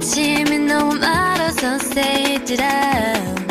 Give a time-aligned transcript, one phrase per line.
[0.00, 3.43] 아침이 너무 멀어서 say it out.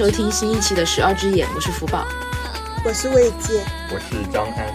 [0.00, 2.08] 收听新一期的《十二只眼》，我是福宝。
[2.86, 3.62] 我是魏界，
[3.92, 4.66] 我是张安。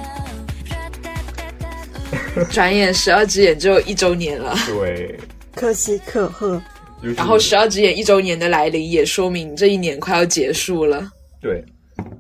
[2.52, 5.20] 转眼十二只眼就一周年了，对，
[5.56, 6.62] 可喜可贺。
[7.02, 11.10] 就是然后十二只眼一周年的来临，也说明这一年快要结束了。
[11.42, 11.66] 对，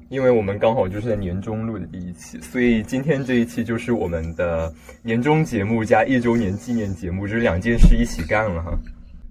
[0.09, 8.75] 因为我们刚好就是在年终录的第一期，所以今天这一期就是我们的年终节目加一周年纪念节目，就是两件事一起干了哈。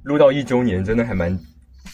[0.05, 1.36] 录到一周年真的还蛮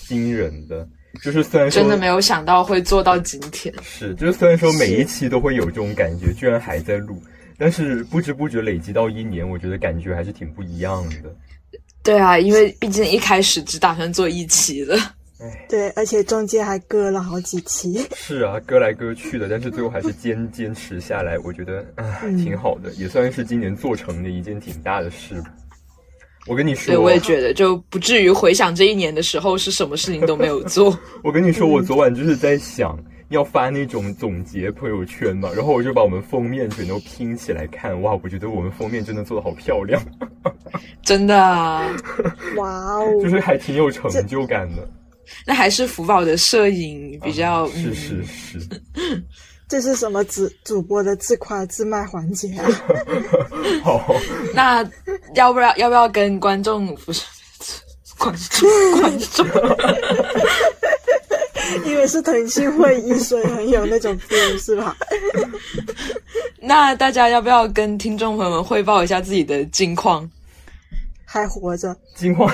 [0.06, 0.86] 惊人的，
[1.22, 3.74] 就是虽然说真的没有想到会做到今天。
[3.82, 7.20] 是，就是虽然说每一期都会有这种感觉，居然还在录，
[7.58, 11.34] 但是不知不觉累积到一年，我觉得感觉还是挺不一样的。
[12.02, 14.96] 对啊，因为毕竟一开始只打算做一期的。
[15.70, 18.06] 对，而且中间还割了好几期。
[18.14, 25.42] 是啊，割来割去的，但是最后还是坚坚持下来，我觉得啊嗯挺好的，也算是今年做成的一件挺大的事。
[26.50, 30.98] 我跟你说，对，我也觉得，就不至于回想这一年的时候是什么事情都没有做。
[31.22, 40.02] 我跟你说，我昨晚就是在想要发那种总结朋友圈嘛，然后我就把我们封面全都拼起来看，哇，我觉得我们封面真的做的好漂亮，
[41.04, 41.86] 真的啊，
[42.56, 43.06] 哇哦！
[43.22, 44.90] 就是还挺有成就感的。
[45.46, 48.58] 那还是福宝的摄影比较、啊是嗯是是，
[49.70, 52.66] 这是什么主主播的自夸自卖环节啊？
[53.84, 54.12] 好，
[54.52, 54.84] 那
[55.36, 57.22] 要不要要不要跟观众不是
[58.18, 58.68] 观众
[59.00, 59.46] 观众？
[61.86, 64.96] 因为是腾讯会议，所以很有那种 feel 是吧？
[66.60, 70.28] 那大家要不要跟听众朋友们汇报一下自己的近况？
[71.24, 72.52] 还活着，金矿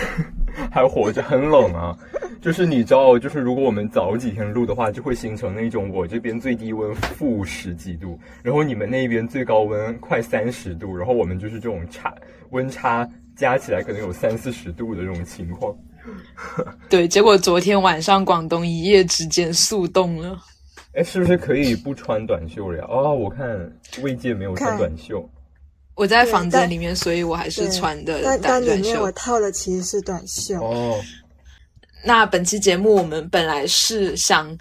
[0.71, 1.97] 还活着，很冷啊。
[2.41, 12.15] 就是你知道，就是如果我们早几天录的话，就会形成那种我这边最低温负十几度，然后你们那边最高温快三十度，然后我们就是这种差
[12.51, 15.75] 温差加起来可能有三四十度的这种情况。
[16.89, 20.39] 对，结果昨天晚上广东一夜之间速冻了。
[20.95, 22.85] 哎，是不是可以不穿短袖了呀？
[22.89, 23.45] 哦，我看
[24.03, 25.29] 魏界没有穿短袖。
[25.97, 29.11] 我在房间里面，所以我还是穿的但短短但里面我。
[29.13, 30.63] 套的其实是短袖。
[30.63, 31.01] 哦，
[32.05, 34.57] 那本期节目我们本来是想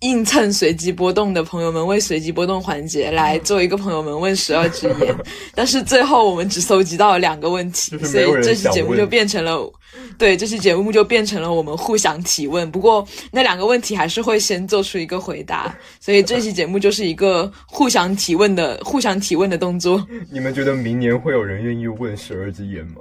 [0.00, 5.16] 硬蹭随机波动的朋友们为随机波动环节来做一个朋友们问十二只眼，
[5.54, 9.72] 但是最后我们只搜集到了两个问题就，是 所以这期节目就变成了，
[10.18, 12.70] 对，这期节目就变成了我们互相提问。
[12.70, 20.06] 不过那两个问题还是会先做出一个回答， 所以这期节目就是一个互相提问的、互相提问的动作。
[20.30, 22.96] 你们觉得明年会有人愿意问十二只眼吗？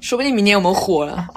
[0.00, 1.28] 说不定明年我们火了，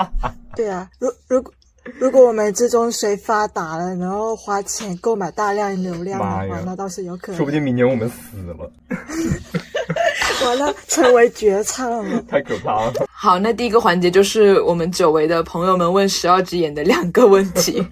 [0.56, 1.54] 对啊，如如果
[1.98, 7.52] 如果我们之中谁发达了，然后花钱购买大量流量的话，那倒是有可能说不。
[7.52, 8.72] 定明年我们死了，
[10.46, 12.22] 完了，成为绝唱了。
[12.30, 12.94] 太可怕了。
[13.12, 17.84] 好，那第一个环节就是我们久违的朋友们问十二只眼的两个问题。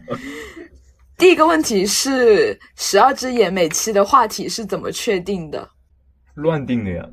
[1.17, 5.68] 第一个问题是十二只眼每期的话题是怎么确定的？
[6.35, 7.06] 乱定的呀。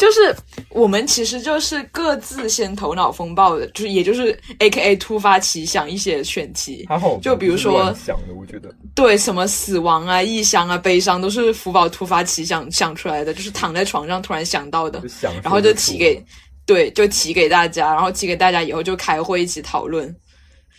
[0.00, 0.34] 就是
[0.70, 8.74] 我们其实就是各自先头脑风暴的，就是也就是 A K A 突发奇想一些选题，还好，就比如说想的，我觉得。
[8.94, 16.18] 对什么死亡啊、异乡啊、悲伤都是福宝突发奇想想出来的，就是躺在床上突然想到的，想然后就提给
[16.64, 20.16] 对，就提给大家，然后提给大家以后就开会一起讨论，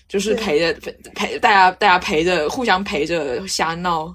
[0.10, 4.12] 就是陪着陪陪大家大家陪着互相陪着瞎闹。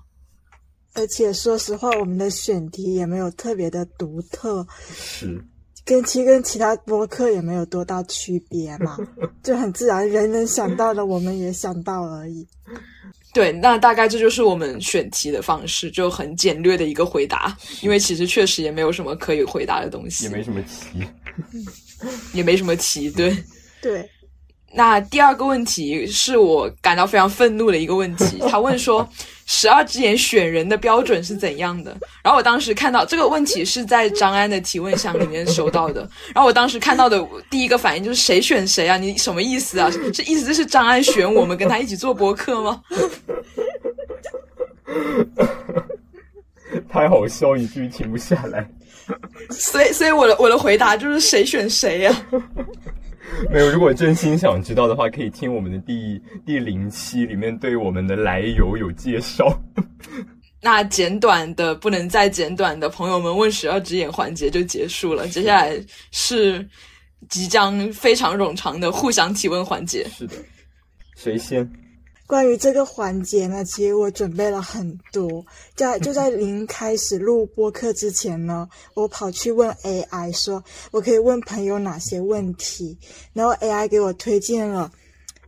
[0.97, 5.41] 而且说实话，我们的选题也没有特别的独特，是
[5.85, 8.97] 跟其跟其他播客也没有多大区别嘛，
[9.45, 12.47] 就很自然，人能想到的我们也想到而已。
[13.33, 21.07] 对，那大概这就是我们选题的方式，就很简略的一个回答，因为其实确实也没有什么可以回答的东西，也没什么题。
[22.33, 23.37] 也没什么题，对。
[23.83, 24.09] 对，
[24.75, 29.07] 那第二个问题是我感到非常愤怒的一个问题，他问说
[29.47, 31.97] 十二只眼选人的标准是怎样的？
[32.23, 36.01] 然后我当时看到这个问题是在张安的提问箱里面收到的，
[36.35, 38.97] 然后我当时看到的第一个反应就是谁选谁啊？
[38.97, 39.91] 你什么意思啊？
[40.13, 42.83] 这意思是张安选我们跟他一起做播客吗？
[46.89, 48.69] 太好笑，一句停不下来。
[49.51, 52.27] 所以，所以我的我的回答就是谁选谁呀、
[53.51, 59.61] 没有，如果真心想知道的话，可以听我们的第第零期，里面对我们的来由有介绍。
[60.63, 65.79] 那简短的不能再简短的朋友们问十二只眼环节就结束了，接下来
[66.11, 66.67] 是
[67.29, 70.07] 即将非常冗长的互相提问环节。
[70.17, 70.35] 是的，
[71.15, 71.71] 谁先？
[72.27, 75.45] 关于这个环节呢，其实我准备了很多，
[75.75, 82.99] 在 就在临开始录播课之前呢，我跑去问 AI 说，我可以问朋友哪些问题，
[83.33, 84.91] 然后 AI 给我推荐了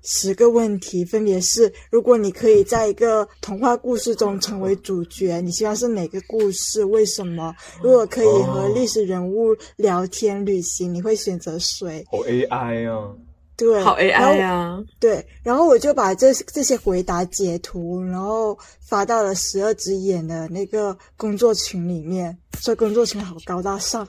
[0.04, 6.84] 十个问题，分别是：如果你可以在一个童话故事中成为主角，你希望是哪个故事？
[6.84, 7.52] 为什么？
[7.82, 12.06] 如果可以和历史人物聊天旅行，你会选择谁？
[12.08, 13.12] 好 AI 啊！
[13.58, 14.78] 对，好 AI 啊！
[15.00, 18.56] 对，然后我就把这这些回答截图，然后
[18.86, 24.06] 发到了十二只眼的那个工作群里面，说工作群好高大上，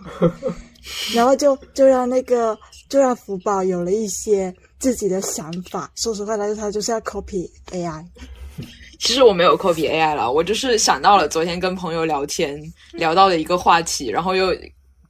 [1.16, 2.56] 然后就就让那个
[2.90, 5.92] 就让福宝有了一些自己的想法。
[5.96, 8.06] 说实话，他就他就是要 copy AI，
[9.00, 12.62] 其实我没有 copy AI 了，我就是想到了昨天跟朋友聊天
[12.94, 14.56] 聊到的一个话题，然后又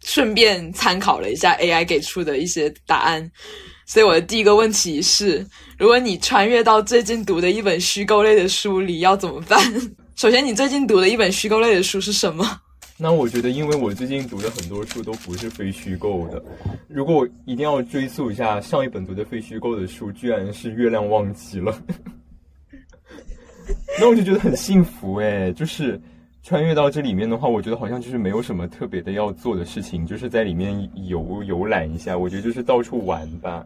[0.02, 3.30] 顺便参考了一下 AI 给出的一些答案。
[3.90, 5.44] 所以我的第一个问题是：
[5.76, 9.60] 如果你穿越到最近读的一本虚构类的书里，要怎么办？
[10.16, 12.46] 首先，你最近读的一本虚构类的书是什么？
[12.98, 16.40] 那我觉得，因为我最近读的很多书都不是非虚构的，
[16.88, 21.72] 如果我一定要追溯一下上一本读的非虚构的书，居然是《月亮忘记了》，
[24.00, 26.00] 那我就觉得很幸福诶，就是
[26.44, 33.66] 穿越到这里面的话，我觉得好像就是没有什么特别的要做的事情，就是在里面游游览一下，我觉得就是到处玩吧。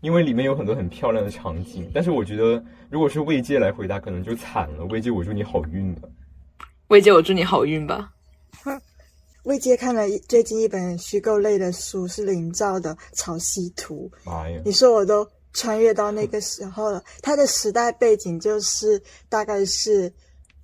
[0.00, 4.84] 因为里面有很多很漂亮的场景，但是我觉得如果是魏界来回答，可能就惨了。
[4.86, 6.08] 魏界，我祝你好运吧。
[6.88, 8.12] 魏姐，我祝你好运吧。
[9.44, 14.10] 魏杰看了一最近一本虚构类的书，是林兆的《潮汐图》。
[14.30, 14.60] 妈呀！
[14.66, 19.00] 你说我都穿越到那个时候了，它的时代背景就是
[19.30, 20.12] 大概是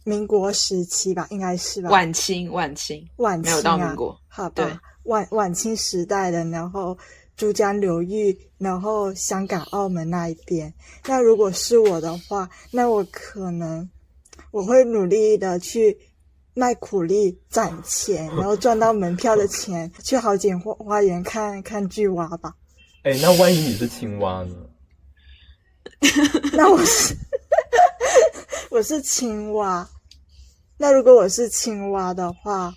[0.05, 1.89] 民国时期吧，应该是吧？
[1.89, 4.81] 晚清，晚清，晚清、啊、没有到民国，好对吧？
[5.07, 6.97] 晚晚清时代的，然后
[7.37, 10.73] 珠江流域，然后香港、澳门那一边。
[11.07, 13.89] 那如果是我的话，那我可能
[14.51, 15.99] 我会努力的去。
[16.59, 22.55] 卖苦力攒钱， 然后赚到门票的钱，去好景花花园看看巨蛙吧。
[23.03, 24.57] 哎，那万一你是青蛙呢？
[26.55, 27.15] 那我是
[28.73, 29.87] 我是青蛙。
[30.79, 32.73] 那如果我是青蛙的话，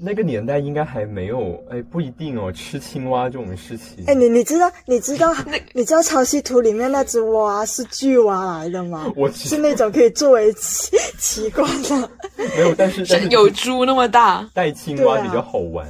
[0.00, 4.04] 那个年代应该还没有，哎，不一定哦，吃青蛙这种事情。
[4.06, 5.34] 哎，你你知道你知道
[5.72, 9.12] 你知道《潮汐图》里面那只蛙是巨蛙来的吗？
[9.16, 12.10] 我是那种可以作为奇奇观的。
[12.36, 15.86] 没有，但是 但是有猪那么大，带青蛙比较好玩。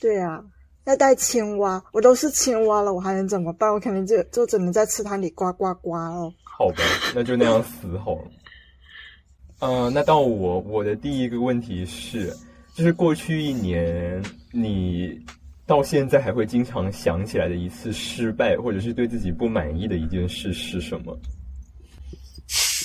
[0.00, 0.42] 对啊，
[0.86, 3.70] 要带青蛙，我都是青蛙了，我还能怎么办？
[3.70, 6.32] 我肯定就就只能在池塘里呱呱呱哦。
[6.44, 6.76] 好吧，
[7.14, 8.22] 那就那样死好了。
[9.60, 12.32] 呃，那到我，我的第一个问题是，
[12.78, 15.10] 就是过去一年你
[15.66, 21.18] 到现在还会经常想起来的一次失败，或者是对自己不满意的一件事是什么？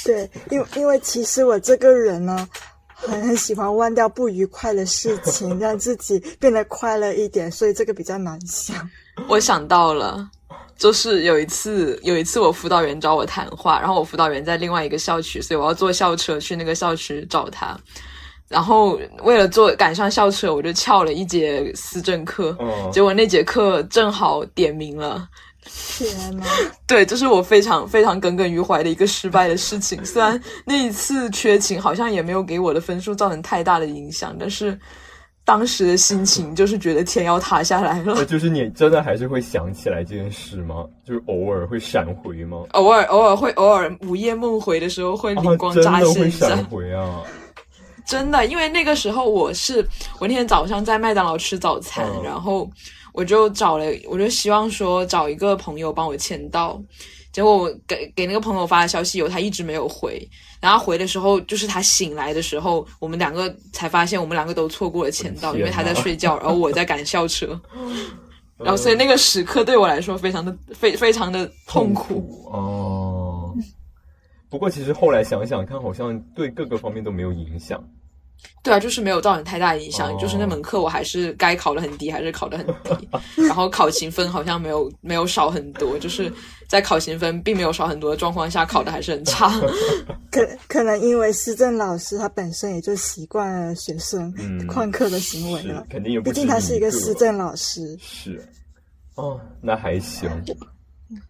[0.04, 2.50] 对，因为因为其实我这个人呢，
[2.96, 8.76] 很很喜欢忘掉不愉快的事情，让自己变得快乐一点，所以这个比较难想。
[9.30, 10.28] 我想到了，
[10.76, 17.80] 就是有一次，有一次我辅导员找我谈话，然后我辅导员在另外一个校区，所以我要坐校车去那个校区找他。
[18.54, 25.28] 然后为了坐赶上校车，我就翘了一节思政课，嗯结果那节课正好点名了。
[25.66, 26.44] 天呐，
[26.86, 30.04] 对，这是我非常非常耿耿于怀的一个失败的事情。
[30.06, 34.78] 虽然那一次缺勤好像也没有给我的分数造成太大的影响，但是
[35.46, 38.26] 当时的心情就是觉得天要塌下来了。
[38.26, 40.86] 就是你真的还是会想起来这件事吗？
[41.08, 42.64] 就是偶尔会闪回吗？
[42.74, 46.50] 偶尔偶尔会偶尔午夜梦回的时候会灵光啊、真乍的会现。
[46.50, 47.22] 闪回啊！
[48.06, 49.86] 真的，因为那个时候我是
[50.20, 52.70] 我那天早上在麦当劳吃早餐，嗯然后
[53.14, 56.82] 我就找了，我就希望说找一个朋友帮我签到，
[57.32, 60.28] 结果我给给那个朋友发了消息以后，他一直没有回。
[60.60, 67.60] 然后回的时候，就是他醒来的时候，我们两个才发现我们两个都错过了签到，因为他在睡觉， 然后我在赶校车。
[68.58, 72.48] 然后所以那个时刻对我来说非常的非非常的痛苦。
[72.50, 72.83] 哦。
[74.54, 77.84] 不过其实后来想想看，好像对各个方面都没有影响。
[78.62, 83.10] 对啊，就是没有造成太大影响，哦就是那门课我还是该考的很低，还是考的很低，
[83.48, 86.32] 然后考勤分好像没有没有少很多，就是
[86.70, 89.50] 在考勤分并没有少很多的状况下，考的还是很差。
[90.30, 97.98] 可可能因为施政老师他本身也就习惯了学生嗯 旷课的行为了是，肯定也不毕竟他是一个你施政老师。
[98.00, 98.40] 是。
[99.16, 100.30] 哦，那还行。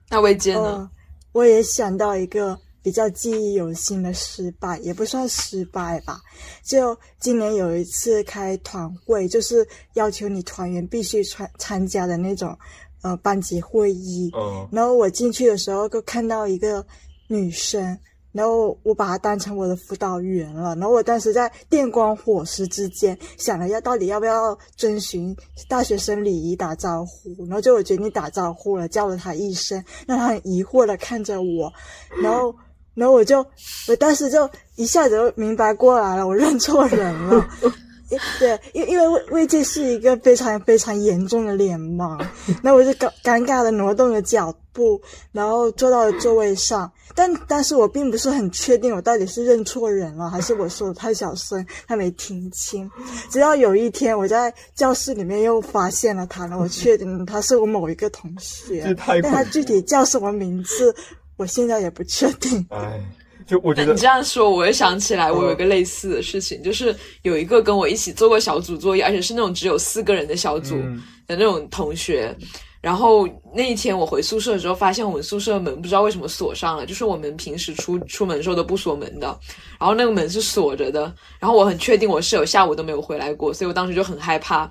[0.10, 0.62] 那魏坚呢？
[0.62, 0.90] 哦，
[1.32, 6.20] 我也想到一个比较记忆犹新的失败，也不算失败吧。
[6.62, 12.56] 就今年有一次开团会，就是要求你团员必须参参加的那种
[13.02, 14.30] 呃班级会议。
[14.36, 16.86] 嗯然后我进去的时候，就看到一个
[17.30, 17.98] 女生，
[18.34, 20.76] 然后我把她当成我的辅导员了。
[20.76, 25.34] 然后我当时在电光火石之间想了要到底要不要遵循
[25.70, 31.72] 大学生礼仪打招呼，然后就我决定打招呼了，叫了她一声，让她很疑惑的看着我，
[32.22, 32.54] 然后。
[32.94, 33.46] 然后我就，
[33.88, 37.48] 我当时就一下子就明白过来了，我认错人了。
[38.38, 42.24] 对，因因为魏魏界是一个非常非常严重的脸盲，
[42.62, 46.92] 那我就尴尴尬的挪动了脚步，然后坐到了座位上。
[47.16, 52.88] 但但是我并不是很确定我到底是认错人了，还是我说的太小声，他没听清。
[53.32, 60.96] 直到有一天我在教室里面又发现了他了，我确定他是我某一个同学这，太但他具体叫什么名字，
[61.38, 62.66] 我现在也不确定。
[62.72, 63.00] 哎，
[63.46, 72.36] 就我觉得那你这样说，我又想起来，我有一个类似的事情，就是有一个跟我一起做过小组作业，而且是那种只有四个人的小组嗯的那种同学。
[72.82, 73.26] 然后
[73.56, 79.28] 那一天我回宿舍的时候，发现我们宿舍门不知道为什么锁上了，就是我们平时出出门的时候都不锁门的，
[79.80, 81.04] 然后那个门是锁着的。
[81.40, 84.70] 然后我很确定我室友下午都没有回来过，所以我当时就很害怕。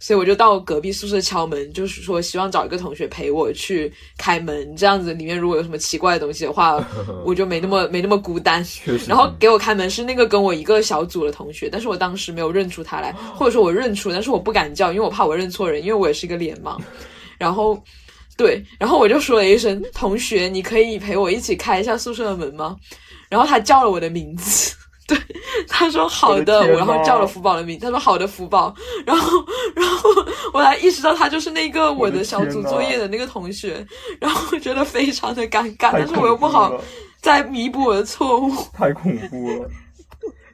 [0.00, 6.82] 所以我就到隔壁宿舍敲门，就是说希望找一个同学陪我去开门，这样子里面如果有什么奇怪的东西的话，
[7.24, 8.66] 我就没那么没那么孤单。
[9.06, 16.80] 然后给我开门是那个跟我一个小组的同学，但是我当时没有认出他来，或者说我认出，但是我不敢叫，因为我怕我认错人，因为我也是一个脸盲。
[17.38, 17.78] 然后，
[18.36, 22.74] 对，然后我就说了一声：“同学，你可以陪我一起开一下宿舍的门吗？”
[23.28, 24.74] 然后他叫了我的名字，
[25.14, 25.36] 对，
[25.68, 28.74] 他说好的，我的然后叫了福宝的名字，他说好的福宝，
[29.04, 30.10] 然后然后
[30.52, 33.86] 我才意识到他就是那个我的小组作业的那个同学，
[34.20, 36.80] 然后我觉得非常的尴尬，但是我又不好
[37.20, 38.52] 再弥补我的错误。
[38.72, 39.68] 太恐怖了。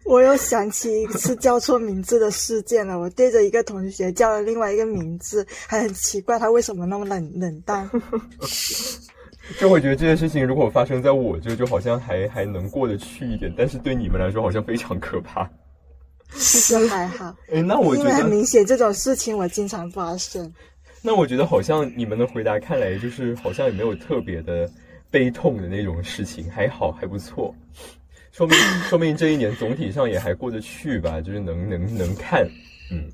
[0.07, 2.97] 我又想起一次叫错名字的事件了。
[2.97, 7.91] 我对着一个同学叫了另外一个名字，还很奇怪他为什么那么冷冷淡。
[9.59, 15.49] 就会觉得这件事情如果发生在我这，就好像还还能过得去一点，但是对你们来说好像非常可怕。
[16.33, 20.53] 其实还好， 哎，那我觉得很得，明显这种事情我经常发生。
[21.01, 24.69] 那我觉得好像你们的回答看来就是好像也没有特别的
[25.09, 27.55] 悲痛的那种事情，还好还不错，
[28.33, 28.59] 说明
[28.91, 32.45] 说明这一年总体上也还过得去吧，就是能能能看，
[32.91, 33.09] 嗯，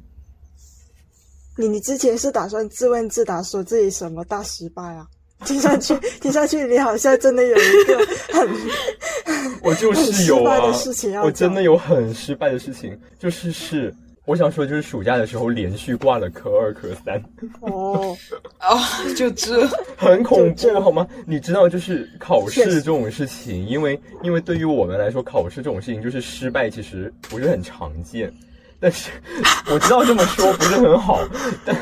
[1.59, 5.07] 你你之前是打算自问自答，说自己什么大失败啊？
[5.45, 7.99] 听上去 听上去你好像真的有一个
[8.33, 8.49] 很
[9.63, 13.95] 我就是有啊失败的事情要，我真的有很失败的事情，就是是
[14.25, 17.21] 我想说，就是暑假的时候连续挂了科二、科三，
[17.61, 18.17] 哦，
[18.59, 18.79] 啊，
[19.17, 21.07] 就这，很恐怖好吗？
[21.27, 28.33] 你知道，就是考试这种事情，因为因为对于我们来说，考试这种事情就是失败，其实不是很常见。
[28.79, 29.11] 但是
[29.71, 31.21] 我知道这么说不是很好，
[31.65, 31.77] 但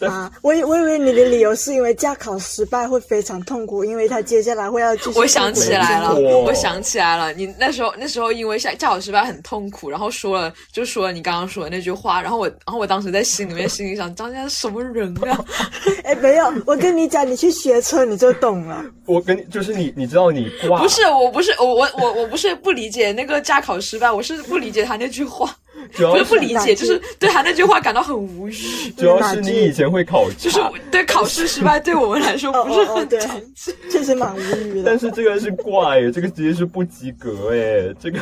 [0.06, 5.18] 啊，我以我以为你的理由是因为驾考失败会非常痛苦，因为他接下来会要继续。
[5.18, 15.44] 我想起来了，我想起来了，你那时候那时候因为下驾考失败很痛苦，然后说了就说了你刚刚说的那句话，然后我然后我当时在心里面心里想，张家什么人啊？
[16.04, 18.84] 哎，没有，我跟你讲，你去学车你就懂了。
[19.06, 25.54] 我跟你就是你，你知道你挂不是，我不是我我我我不是不理解那个驾考失败，我是不理解他那句话，
[25.92, 28.54] 主要不是不是理解，就是对他那句话感到很无语。
[28.96, 30.58] 主要是你以前会考就是，
[30.90, 34.98] 对考试失败对我们来说哦不是哦哦，对很常，确实蛮无语的但。
[34.98, 38.18] 是这个是挂哎，这个直接是不及格哎，这 个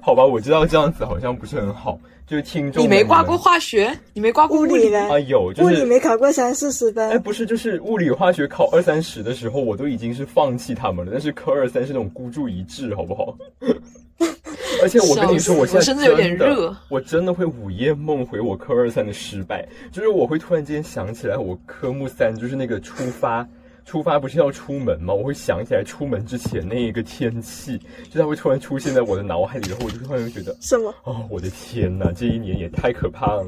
[0.00, 1.98] 好吧，我知道这样子好像不是很好，
[2.32, 4.94] 就是听众你没挂过化学，你没挂过物理，物理？
[4.94, 5.18] 啊？
[5.18, 11.12] 有，就物理没考过三四十分哎，分，不是，就是物理化学考二三十的时候，我都已经是放弃他们了。
[11.12, 13.36] 但是科二三是那种孤注一掷，好不好？
[14.82, 23.46] 而且我跟你说，我现在我甚至有点真的热我真的会午夜梦回我科二三的失败，就是我会突然间想起来，我科目三就是那个出发
[23.84, 25.12] 出发不是要出门吗？
[25.12, 27.78] 我会想起来出门之前那一个天气，
[28.10, 30.94] 就它会突然出现在我的脑海里，然后我就突然觉得，什么？
[31.04, 33.46] 哦，我的天哪，这一年也太可怕了，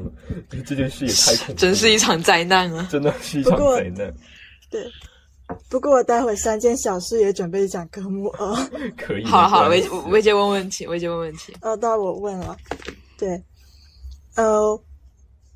[0.49, 2.87] 这这件事也太恐怖了，真是一场灾难啊！
[2.91, 4.13] 真的是一场灾难。
[4.69, 4.83] 对。
[5.69, 8.55] 不过我待会三件小事也准备讲科目二。
[8.97, 9.23] 可以。
[9.25, 11.53] 好了好了，没魏关系魏姐问问题，薇姐问问题。
[11.61, 12.57] 哦，到我问了，
[13.15, 13.39] 对，
[14.35, 14.81] 呃，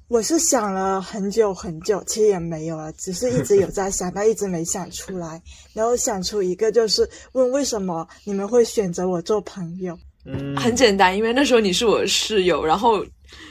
[0.09, 5.39] 我是想了很久很久，其实也没有啊，只是一直有在想，但一直没想出来。
[5.71, 9.95] 然后想出一个，就是问为什么你们会选择我做朋友？
[10.25, 13.05] 嗯，很简单，因为那时候你是我的室友，然后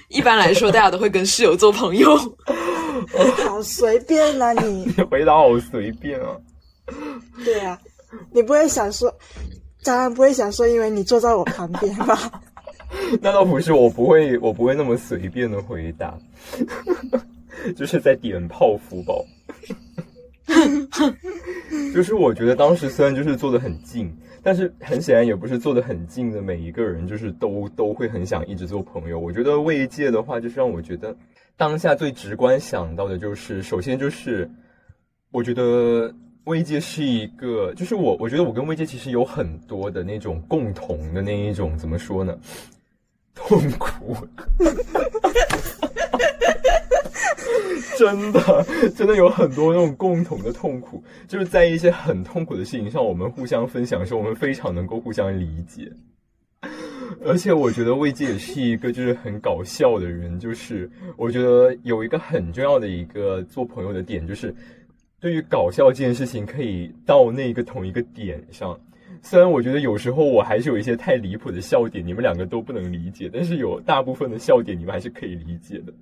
[0.08, 2.16] 一般来说大家都会跟室友做朋友。
[3.46, 6.36] 好随便啊你，你回答好随便啊。
[7.44, 7.78] 对啊，
[8.32, 9.14] 你不会想说，
[9.84, 12.42] 当然不会想说，因为你坐在我旁边吧？
[13.20, 16.18] 那倒不是，我不会，我不会那么随便的回答，
[17.76, 19.24] 就是在点炮福宝。
[21.94, 24.10] 就是我觉得当时虽然就是坐得很近，
[24.42, 29.18] 但是很显然也不是坐得很近的每一个人，就是都都会很想一直做朋友。
[29.18, 31.14] 我觉得慰藉的话，就是让我觉得
[31.56, 34.50] 当下最直观想到的就是，首先就是
[35.30, 36.12] 我觉得
[36.44, 42.36] 慰藉是一个，就是我我觉得我跟慰藉其实有很多的那种共同的那一种怎么说呢？
[43.38, 44.16] 痛苦。
[47.96, 55.90] 真的，真的有很多那种共同的痛苦，就是在一些很痛苦的事情上，我们互相分享的时候，我们非常能够互相理解。
[57.24, 64.54] 而且我觉得魏姐也是一个就是很搞笑的人，就是我觉得有一个很重要的一个做朋友的点，就是
[65.18, 68.78] 对于搞笑这件事情可以到那个同一个点上。
[69.22, 75.92] 虽然我觉得有时候我还是有一些太离谱的笑点，你们两个都不能理解，但是有大部分的笑点你们还是可以理解的。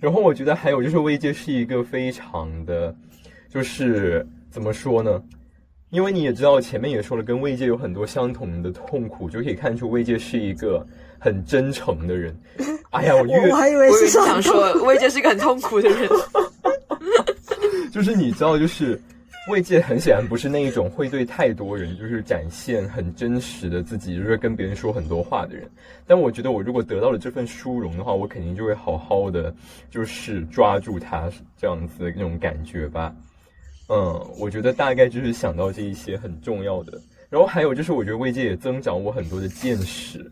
[0.00, 2.94] 然后我觉得还有就是魏界是一个非常的，
[3.48, 5.22] 就是怎么说呢？
[5.90, 10.84] 因为你也知道前面也说了，跟魏界有很多相同的痛苦，就可以看出魏界是一个
[11.18, 12.36] 很真诚的人。
[12.90, 16.08] 哎呀，我我越我还以为是想说，魏界是一个很痛苦的人。
[17.92, 19.00] 就是你知道，就是
[19.48, 25.70] 魏界很显然不是那一种会对太多人就是展现很真实的自己，就是跟别人说很多话的人。
[26.04, 29.54] 但我觉得，我如果得到了这份殊荣的话，我肯定就会好好的
[29.88, 33.14] 就是抓住它这样子的那种感觉吧。
[33.88, 37.00] 嗯，我觉得大概就是想到这一些很重要的。
[37.30, 40.28] 然后还有就是，我觉得慰藉也增长我很多的见识。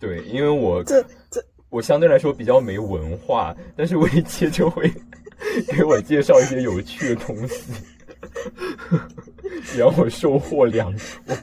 [0.00, 4.90] 对，因为我这这我相对来说比较没文化，但是慰藉就会
[5.70, 7.72] 给我介绍一些有趣的东西，
[9.76, 10.92] 让我收获良
[11.26, 11.36] 多。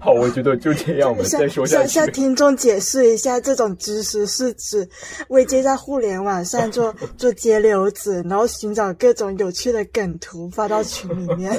[0.00, 2.12] 好，我觉得就这样，我们再说下向向。
[2.12, 4.88] 听众解释一下，这种知识是指
[5.28, 11.52] 为接在互联网上做 做街溜子，然后寻找各种有趣的梗图发到群里面。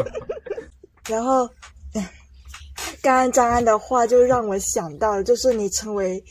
[1.07, 1.47] 然后，
[3.01, 6.21] 刚刚张安的话就让我想到，就是你成为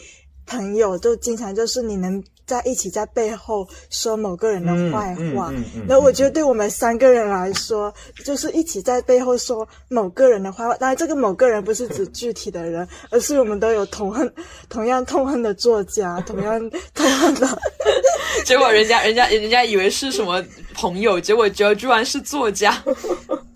[0.45, 5.51] 朋友，就经常就是你能在一起在背后说某个人的坏话。
[5.51, 7.93] 嗯嗯嗯然后我觉得对我们三个人来说，
[8.25, 10.75] 就是一起在背后说某个人的坏话。
[10.77, 14.33] 当然，这个某个人不是指具体的人，而是我们都有同恨、
[14.71, 16.59] 同样痛恨的作家，同样
[16.95, 17.47] 痛恨的。
[18.45, 22.83] 结果人家人家人家以为是什么朋友，结果结果居然是作家。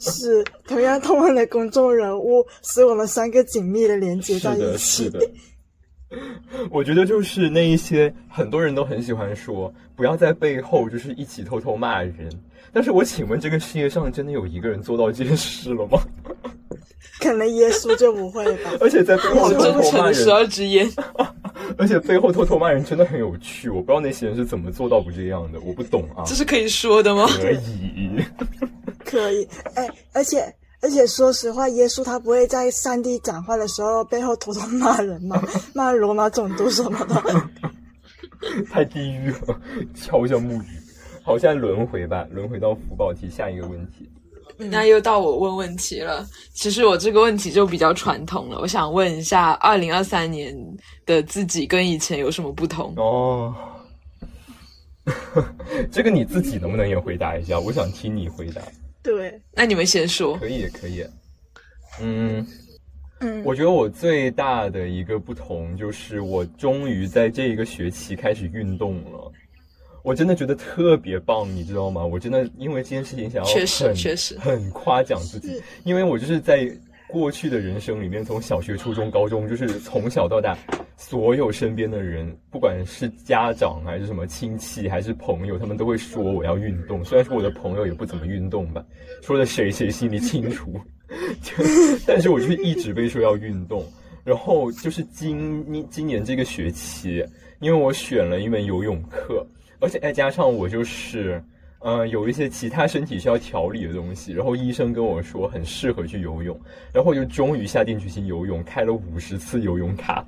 [0.03, 5.05] 是同样痛恨的公众人物，使我们三个紧密的连接，在一起。
[5.05, 5.21] 是的。
[6.71, 12.29] 我觉得就是那一些很多人都很喜欢说，不要在背后就是一起偷偷骂人。
[12.73, 16.01] 但是我请问，这个世界上真的有一个人做到这件事了吗？
[17.21, 18.71] 可能耶稣就不会吧。
[18.81, 20.91] 而且在背后好偷偷骂真诚的十，二支烟，
[21.77, 23.69] 而且背后偷偷骂人真的很有趣。
[23.69, 26.35] 我不知道那些人是怎么做到不这样的，我不懂啊这。
[26.35, 27.27] 是可以说的吗？
[27.37, 28.25] 可以，
[29.05, 30.39] 可以，哎，而且
[30.83, 35.43] 而且说实话，耶稣他不会在上帝讲话的时候背后偷偷骂人吗？
[35.75, 37.23] 骂罗马总督什么的。
[38.71, 39.61] 太地狱了，
[39.95, 40.67] 敲一下木鱼。
[41.23, 44.11] 好，现在轮回吧，轮回到福宝题下一个问题。
[44.57, 46.27] 那又到我问问题了。
[46.55, 50.57] 其实我这个问题就比较传统了，我想问一下，二零二三年
[51.05, 52.95] 的自己跟以前有什么不同？
[52.97, 53.55] 哦，
[55.93, 57.61] 这个你自己能不能也回答一下？
[57.61, 58.63] 我想听你回答。
[59.03, 60.37] 对，那你们先说。
[60.37, 61.05] 可以，可以。
[62.01, 62.47] 嗯，
[63.21, 69.33] 嗯，我觉得我最大的一个不同就是，我终于在这一个学期开始运动了。
[70.03, 72.05] 我真的觉得特别棒，你知道吗？
[72.05, 76.71] 我真的因为这件事情想要确实很确实很夸奖自己，因为我就是在
[77.11, 80.57] 过去的人生里面，从小学、初中、高中，就是从小到大，
[80.97, 87.05] 所有身边的人，不管是家长还是什么亲戚还是朋友，他们都会说我要运动。
[87.05, 88.85] 虽然说我的朋友也不怎么运动吧，
[89.23, 90.73] 说的谁谁心里清楚，
[92.07, 93.85] 但是我就一直被说要运动。
[94.23, 97.25] 然后就是今今年这个学期，
[97.61, 99.45] 因为我选了一门游泳课，
[99.81, 101.43] 而且再加上我就是。
[101.83, 106.59] 嗯，有一些其他身体需要调理的东西，然后医生跟我说很适合去游泳，
[106.93, 110.25] 然后我就终于下定决心游泳，开了五十次游泳卡。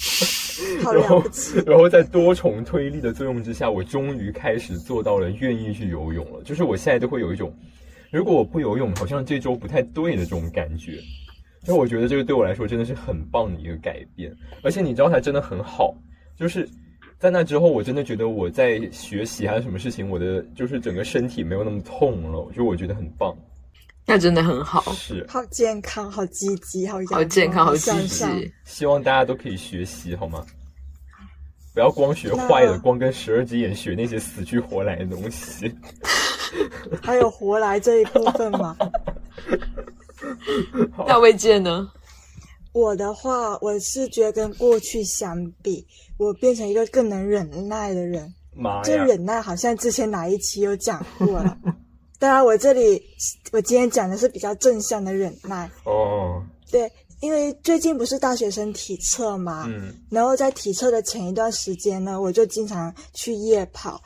[0.84, 1.22] 好然后
[1.66, 6.42] 然后在多重推力的作用之下，我终于开始做到了愿意去游泳了。
[6.44, 7.52] 就是我现在都会有一种，
[8.12, 10.98] 如果我不游泳，好像这周不太对的这种感觉。
[11.64, 15.94] 所以我觉得这个对我来说真的是很棒的一个改变，而且你知道它真的很好，
[16.36, 16.68] 就是
[17.18, 23.36] 在那之后，我真的觉得我在学习还是什么事情，我的就是整个身体没有那么痛了，就我觉得很棒。
[24.06, 28.06] 那真的很好，是，好健康，好积极，好好健康，好积极。
[28.06, 30.46] 向上希望大家都可以学习，好吗？
[31.74, 35.72] 不要光学坏的，光跟十二只眼学那些死去活来的东西。
[37.02, 38.76] 还有活来这一部分吗。
[41.06, 41.90] 那魏健呢？
[42.72, 45.86] 我的话，我是觉得跟过去相比，
[46.18, 48.34] 我变成一个更能忍耐的人。
[48.82, 48.96] 这！
[49.04, 51.56] 忍耐好像之前哪一期有讲过了。
[52.18, 53.00] 当然，我这里
[53.52, 55.70] 我今天讲的是比较正向的忍耐。
[55.84, 64.02] 哦，对，因为最近不是大学生体测嘛，嗯，然后在体测的前一段时间呢，我就经常去夜跑。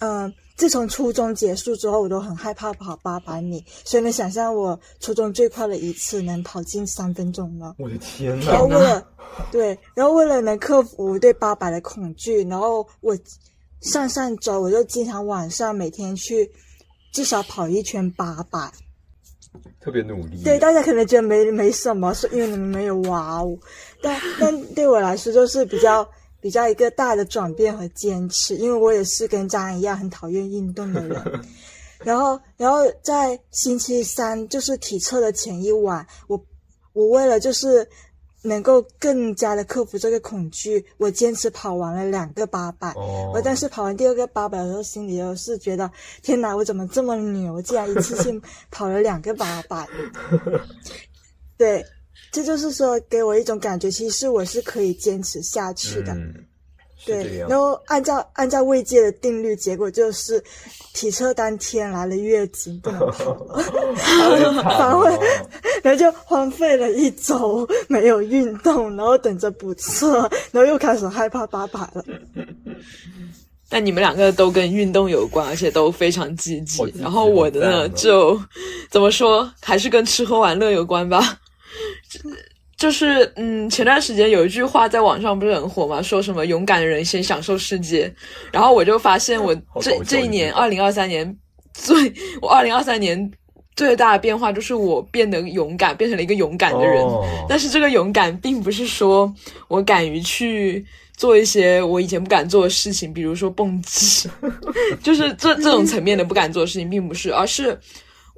[0.00, 7.76] 嗯，自从初中结束之后，我都很害怕跑八百米，所以能想象我初中最快的一次能跑进三分钟了。
[7.78, 8.74] 我的天然后为！
[8.74, 9.06] 了
[9.52, 13.16] 对，然后为了能克服对八百的恐惧，然后我
[13.80, 16.50] 上上周我就经常晚上每天去
[17.12, 18.72] 至少跑一圈八百。
[19.80, 20.42] 特别努力。
[20.42, 23.56] 对，大家可能觉得没没什么，是因为你们没有哇哦，
[24.02, 26.06] 但 但对我来说就是比较
[26.40, 31.22] 比较一个大的转变和坚持，因为我也是跟张安一样很讨厌运动的人。
[32.04, 36.40] 然后，然后在星期三就是体测的前一晚，我
[36.92, 37.84] 我为了就是
[38.42, 42.92] 能够更加的克服这个恐惧，我坚持跑完了两个八百。
[42.92, 45.90] 哦我，但是跑完第二个八百的时候，心里又是觉得
[46.22, 49.84] 天哪，我怎么这么牛，竟然一次性跑了两个八百。
[51.58, 51.84] 对，
[52.30, 56.16] 这就是说给我一种感觉，其实我是可以坚持下去的。
[57.06, 57.58] 对，然。
[57.58, 60.42] 后按照按照慰藉的定律，结果就是
[60.92, 63.62] 体测当天来了月经，不能跑了，
[63.94, 65.08] 太惨反悔
[65.82, 72.04] 然后就荒废了一周没有运动，然后等着补测，然后又开始害怕八百了。
[73.70, 78.38] 但你们两个都跟运动有关，而且都非常积极然后我的呢，就
[78.90, 81.38] 怎么说，还是跟吃喝玩乐有关吧。
[82.76, 88.12] 就是嗯，前段时间有一句话在网上不是很火嘛，说什么勇敢的人先享受世界。
[88.52, 91.36] 然后我就发现我这这一年，二零二三年
[91.74, 93.30] 最我二零二三年
[93.74, 97.02] 最大的变化就是我变得勇敢，变成了一个勇敢的人。
[97.04, 99.34] 哦但是这个勇敢并不是说
[99.66, 100.84] 我敢于去
[101.16, 104.30] 做一些我以前不敢做的事情，比如说蹦极，
[105.02, 107.76] 就是这这种层面的不敢做的事情，并不是，而是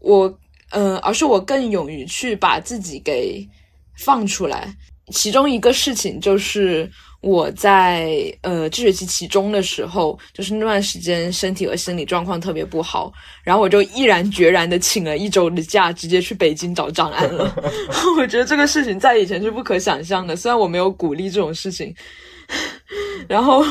[0.00, 0.35] 我，
[0.70, 3.46] 嗯、而是我更勇于去把自己给
[4.00, 4.74] 放出来。
[5.12, 6.88] 其中一个事情就是
[7.20, 17.52] 我在呃这学期期中的时候，就是那段时间身体和心理状况特别不好，然后我就毅然决然的请了一周的假，直接去北京找张安了。
[18.16, 21.92] 我觉得这个事情在以前是不可想象的，虽然我没有鼓励这种事情，
[23.28, 23.64] 然后，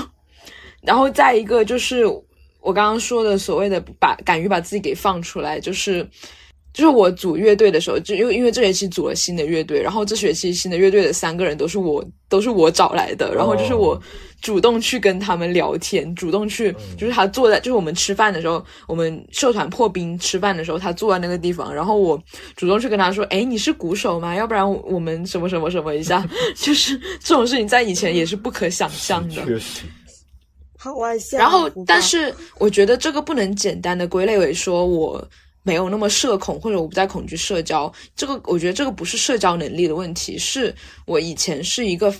[0.81, 2.05] 然后再一个就是
[2.59, 6.05] 我刚刚说的所谓的把敢于把自己给放出来，就是。
[6.73, 13.99] 就是我组乐队的时候，就因为因为这学期组了新的乐队，然后这学期新的乐队的三个人都是我都是我找来的，然后就是我
[14.41, 22.21] 主动去跟他们聊天，主动去就是他坐在就是我们吃饭的时候，我们社团破冰吃饭的时候，他坐在那个地方，然后我
[22.55, 24.35] 主动去跟他说，哎，你是鼓手吗？
[24.35, 29.43] 要不然我们什么什么什么一下， 就是这种事情在以前也是不可想象的。
[29.43, 29.81] 确实，
[30.77, 31.43] 好外向啊。
[31.43, 35.27] 然后但是我觉得这个不能简单的归类为说我
[35.69, 37.93] 没有那么社恐，或者我不再恐惧社交。
[38.15, 40.73] 这个我觉得这个不是社交能力的问题，是
[41.05, 42.11] 我以前是一个。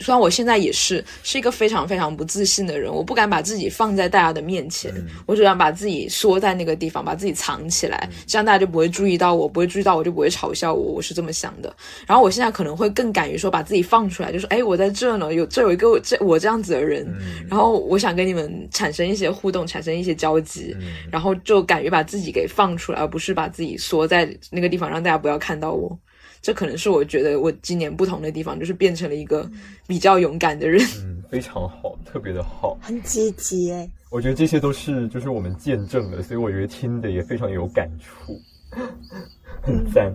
[0.00, 4.92] 虽然我现在也是是一个非常非常不自信的人，我不敢把自己放在大家的面前，
[5.24, 11.74] 我只想把自己缩在那个地方，把自己藏起来，这样大家就不会注意到我，不会注意到我就不会嘲笑我，我是这么想的。
[12.06, 17.06] 然后我现在可能会更敢于说把自己放出来，就说哎，我在这呢，有这有一个这我这样子的人，
[17.48, 20.76] 然后我想跟你们产生一些互动，产生一些交集，
[21.10, 25.98] 然后就敢于把自己给放出来，而不是把自己缩在那个地方，让大家不要看到我。
[26.46, 29.50] 这可能是我觉得我今年不同的地方，就是变成了一个
[29.84, 30.80] 比较勇敢的人。
[31.02, 32.78] 嗯，非常好，特别的好。
[32.80, 33.90] 很积极哎。
[34.12, 38.40] 我觉得这些都是就是我们见证的，所以我觉得听的也非常有感触，
[39.60, 40.14] 很赞。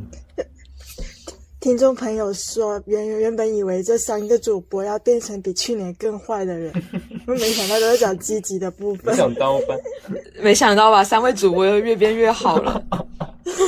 [1.62, 6.74] 听众朋友说，原原本以为这三个主播要变成比去年更坏的人，
[7.28, 9.14] 没想到都是讲积极的部分。
[9.14, 9.76] 没想到吧？
[10.42, 11.04] 没想到吧？
[11.04, 12.84] 三位主播又越变越好了。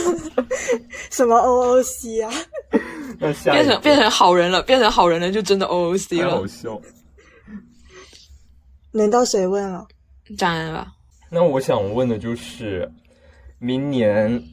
[1.11, 2.33] 什么 OOC 啊？
[3.19, 6.31] 变成变成好人了，变成好人了，就真的 OOC 了。
[6.31, 6.81] 好笑。
[8.91, 9.85] 轮到谁问了？
[10.35, 10.87] 张安吧。
[11.29, 12.91] 那我想问的就是，
[13.59, 14.43] 明年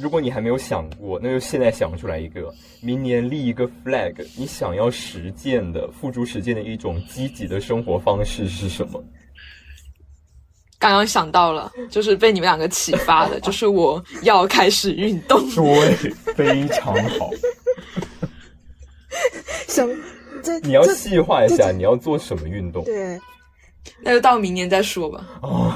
[0.00, 9.02] 如果你还没有想过，那就现在想出来一个，明年立一个 flag，你想要实践的、付诸实践的一种积极的生活方式是什么？
[10.78, 15.40] 刚刚想到了，就是被你们两个启发的， 就是我要开始运动。
[15.50, 17.30] 对，非常好。
[19.66, 19.94] 什么？
[20.40, 22.84] 这你要细化一下，你要做什么运动？
[22.84, 23.18] 对。
[24.00, 25.26] 那就到明年再说吧。
[25.42, 25.72] 哦，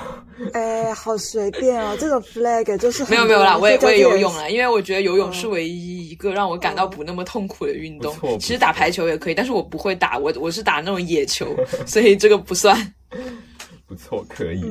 [0.52, 8.14] 哎，好随便哦，这种 flag 就是没有没有啦，我也我也游泳了，因为我觉得游泳是唯一一个让我感到不那么痛苦的运动。
[8.38, 11.54] 其实打排球也可以，但是我不会打，我我是打那种野球，
[11.86, 12.94] 所以这个不算。
[13.86, 14.62] 不错，可以。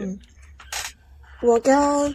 [1.43, 2.13] 我刚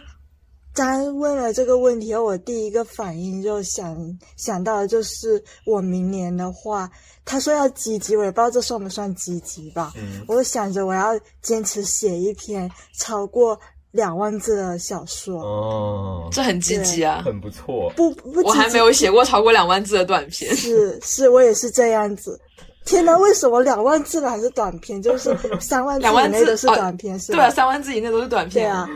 [0.73, 3.97] 刚问了这个问题后，我第一个反应就想
[4.35, 6.89] 想到的就是我明年的话。
[7.27, 9.91] 他说要积极，我也不知道这算不算积极吧。
[9.97, 11.09] 嗯，我想着我要
[11.41, 13.59] 坚持写一篇超过
[13.91, 15.41] 两万字的小说。
[15.41, 17.91] 哦，这很积极啊，很不错。
[17.97, 20.55] 不不，我还没有写过超过两万字的短篇。
[20.55, 22.39] 是是，我也是这样子。
[22.85, 25.01] 天哪，为什么两万字的还是短篇？
[25.01, 27.37] 就是三万字以内都是短篇，是吧？
[27.37, 28.63] 对啊，三万字以内都是短篇。
[28.63, 28.87] 对啊，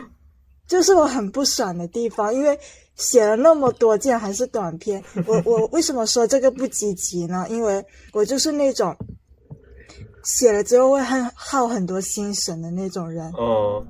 [0.70, 2.58] 就是我很不爽的地方，因为。
[3.02, 5.04] 写了那么多，竟然还是短篇。
[5.26, 7.48] 我我为什么说这个不积极呢？
[7.50, 7.84] 因为
[8.14, 8.96] 我就是那种
[10.24, 13.34] 写了之后会很耗很多心神的那种人。
[13.40, 13.86] 嗯，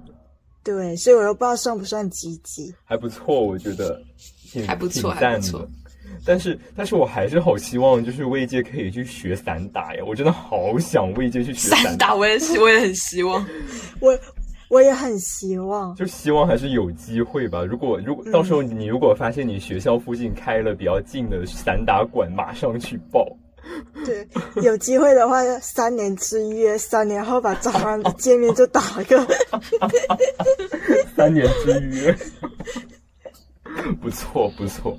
[0.64, 2.74] 对，所以我又不知道算不算积极。
[2.86, 4.02] 还不错，我觉得
[4.50, 5.68] 挺还不错，还不错。
[6.26, 10.04] 但是，但是我还是好希望，就是魏界可以去学散打呀！
[10.08, 13.46] 我真的好想魏界去学散打，我也是，我也很希望。
[14.00, 14.18] 我。
[14.72, 17.62] 我也很希望，就希望还是有机会吧。
[17.62, 23.28] 如果如果到时候你如果发现你学校附近开了比较近的散打馆，马上去报。
[24.06, 24.26] 对，
[24.64, 29.28] 有机会的话，三年之约，三年后把早上见面就打个。
[31.18, 32.16] 三年之约，
[34.02, 34.98] 不错不错。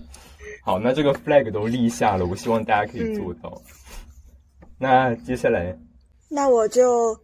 [0.62, 3.61] 好，那这个 flag 都立下了，我希望大家可以做到。
[4.78, 5.74] 那接下来，
[6.28, 7.18] 那我就。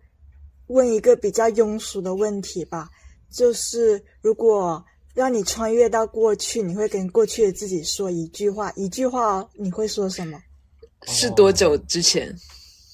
[0.69, 2.89] 问一个比较庸俗的问题吧，
[3.31, 4.83] 就是如果
[5.15, 10.39] 让你穿越到过去，你会跟过去的自己说一句话，一句话你会说什么？
[11.07, 12.35] 是多久之前？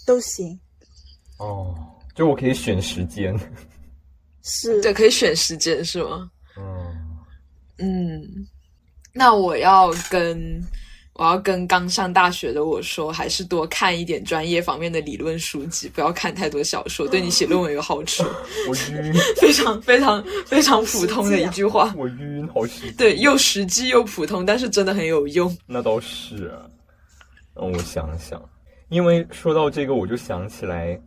[0.06, 0.58] 都行。
[1.38, 1.74] 哦，
[2.14, 3.38] 就我可以选时间。
[4.42, 6.30] 是，对，可以选时间是吗？
[6.56, 7.18] 嗯
[7.78, 8.46] 嗯，
[9.12, 10.62] 那我要跟。
[11.14, 18.24] 我要跟刚上大学的我说，还是多看一点专业方面的理论书籍，不要看太多小说，对你写论文有好处。
[18.68, 21.94] 我晕， 非常非常非常普通的一句话。
[21.96, 25.56] 我晕，好实对，又实际又普通，但是真的很有用。
[25.66, 26.66] 那倒是啊，
[27.54, 28.42] 让我想想，
[28.88, 31.00] 因为说到这个，我就想起来，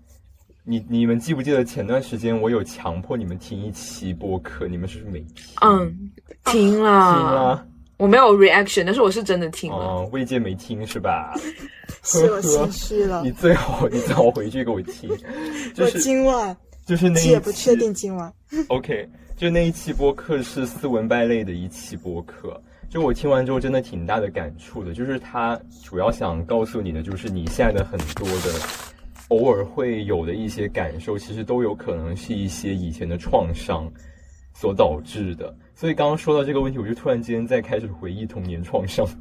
[0.64, 5.44] 你你们记不记得前段时间我有强迫你们听一期播客，你们是不是没听？
[5.60, 6.12] 嗯，
[6.46, 7.68] 听了，听了。
[7.98, 9.78] 我没有 reaction，但是我是真的听了。
[9.78, 11.34] 哦，未见没听是吧？
[12.04, 13.22] 是我心虚了。
[13.24, 15.10] 你最好，你最好回去给我听。
[15.78, 16.56] 我今晚
[16.86, 18.32] 就是那一期也不确定今晚。
[18.70, 24.94] OK，就那一期播客是斯文败类的一期播客，就我听完之后真的挺大的感触的。
[24.94, 28.60] 就是他主要想告诉你的，就是你现在的很多的
[29.30, 33.92] 偶尔会有的一些感受，其实都有可能是一些以前的创伤
[34.60, 35.56] 所导致的。
[35.76, 39.08] 所以刚刚说到这个问题，我就突然间在开始回忆童年创伤。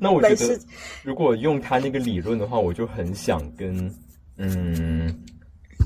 [0.00, 0.58] 那我觉得，
[1.04, 3.94] 如果用他那个理论的话，我就很想跟
[4.38, 5.14] 嗯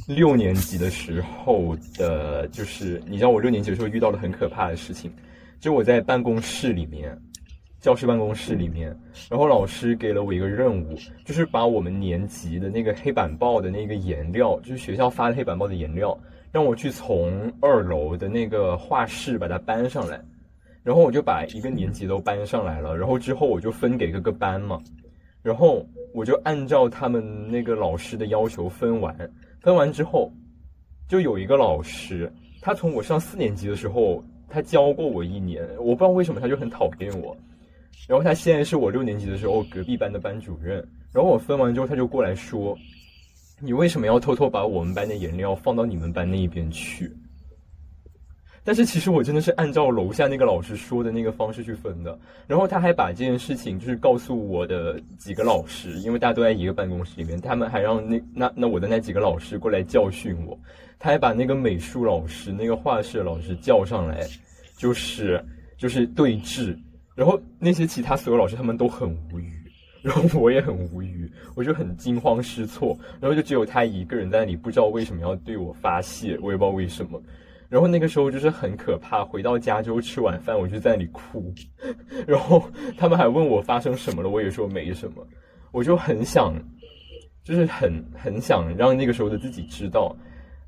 [0.07, 5.13] 六年级的时候的，就是你知道我六年级的时候遇到了很可怕的事情，
[5.59, 7.19] 就我在办公室里面，
[7.81, 8.97] 教室办公室里面，
[9.29, 16.17] 然后老师给了我一个任务，就是把我们年级的那个黑板报的那个颜料，就是学校发的黑板报的颜料。
[16.53, 20.23] 让我去从二楼的那个画室把它搬上来，
[20.85, 24.79] 然后我就把一个年级都搬上来了，然后之后我就分给各个班嘛，
[25.43, 29.17] 然后我就按照他们那个老师的要求分完，
[29.61, 30.31] 分完之后，
[31.09, 37.35] 就有一个老师，他从我上四年级的时候，他教过我一年，我不知道为什么他就很讨厌我，
[38.07, 40.87] 然后他现在是我六年级的时候隔壁班的班主任。
[41.15, 42.75] 然后我分完之后，他就过来说
[43.63, 47.11] ：“你为什么要偷偷把我们班的颜料放到你们班那一边去？”
[48.65, 52.17] 但是其实我真的是按照楼下那个老师说的那个方式去分的。
[52.47, 60.57] 然后他还把这件事情就是告诉我的几个老师，因为大家都在一个办公室里面，他们还让那那那我的那几个老师过来教训我。
[60.99, 64.25] 他还把那个美术老师、那个画室老师叫上来，
[64.77, 65.45] 就是
[65.77, 66.77] 就是对峙。
[67.17, 69.53] 然后那些其他所有老师他们都很无语，
[70.03, 72.99] 然后我也很无语，我就很惊慌失措。
[73.21, 77.23] 然后就只有他一个人在那里，不知道为什么要对我发泄，我也不知道为什么。
[77.69, 79.25] 然后那个时候就是很可怕。
[79.25, 81.55] 回到家之后吃晚饭，我就在那里哭。
[82.27, 82.63] 然后
[82.99, 85.27] 他们还问我发生什么了，我也说没什么。
[85.71, 86.55] 我就很想，
[87.45, 90.15] 就是很很想让那个时候的自己知道，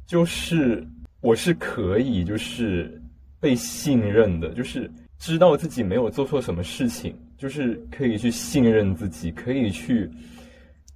[0.07, 0.87] 就是
[1.21, 3.03] 我是可以，就是
[3.39, 10.11] 被信任的，就是知道自己没有做错什么事情，就是可以去信任自己，可以去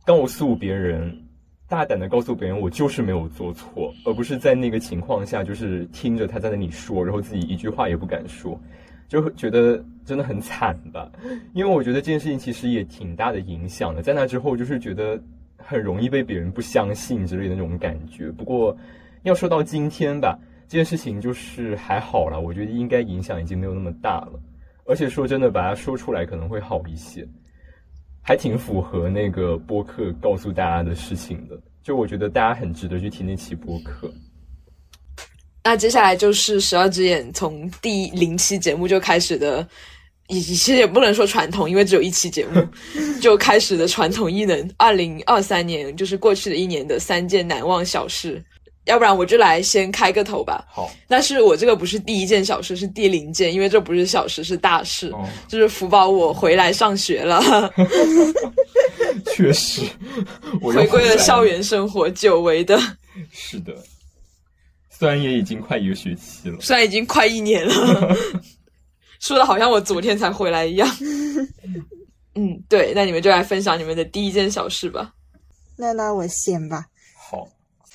[0.04, 1.16] 告诉别人。
[1.70, 8.58] 大胆的告诉别人，我就是没有做错，而不是在那个情况下，就是听着他在那里说，然后自己一句话也不敢说，
[9.06, 11.12] 就觉得真的很惨吧。
[11.52, 15.22] 因为我觉得这件事情其实也挺大的影响的，在那之后就是觉得
[15.58, 18.32] 很容易被别人不相信之类的那种感觉。
[18.32, 18.74] 不过
[19.24, 24.40] 要说到今天吧，这件事情就是还好了，我觉得应该影响已经没有那么大了。
[24.88, 27.26] 而且说真的，把它说出来可能会好一些。
[28.22, 34.12] 还挺符合那个播客告诉大家的事情的，就我觉得大家很值得去听那期播客。
[35.64, 39.66] 那接下来就是十二只眼从第零期节目就开始的，
[40.28, 42.66] 其实也不能说传统，因为只有一期节目
[43.20, 44.70] 就开始的传统异能。
[44.76, 48.42] 二零二三年就是过去的一年的三件难忘小事。
[48.88, 50.64] 要不然我就来先开个头吧。
[50.68, 55.08] 好，但是我这个不是第一件小事，是第零件，因为这不是小事，是大事。
[55.10, 57.40] 哦、就是福宝我回来上学了，
[59.36, 59.82] 确实，
[60.60, 62.76] 回归了校园生活，久违的。
[63.30, 63.74] 是的，
[64.90, 68.16] 虽然也已经快一个学期了，虽然已经快一年了，
[69.20, 70.88] 说的好像我昨天才回来一样。
[72.34, 75.12] 嗯，对，那你们就来分享你们的第一件小事吧。
[75.76, 76.86] 那那我先吧。
[77.14, 77.46] 好。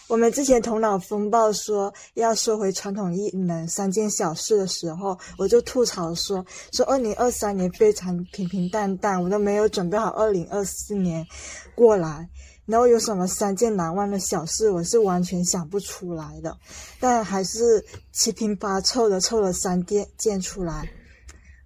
[0.07, 11.25] 我们之前头脑风暴说要说回传统艺能三件小事的时候，我就吐槽说说二零二三年非常平平淡淡，我都没有准备好二零二四年
[11.73, 12.29] 过来。
[12.65, 16.57] 然后有什么三件难忘的小事，我是完全想不出来的，
[16.97, 20.89] 但还是七拼八凑的凑了三件件出来。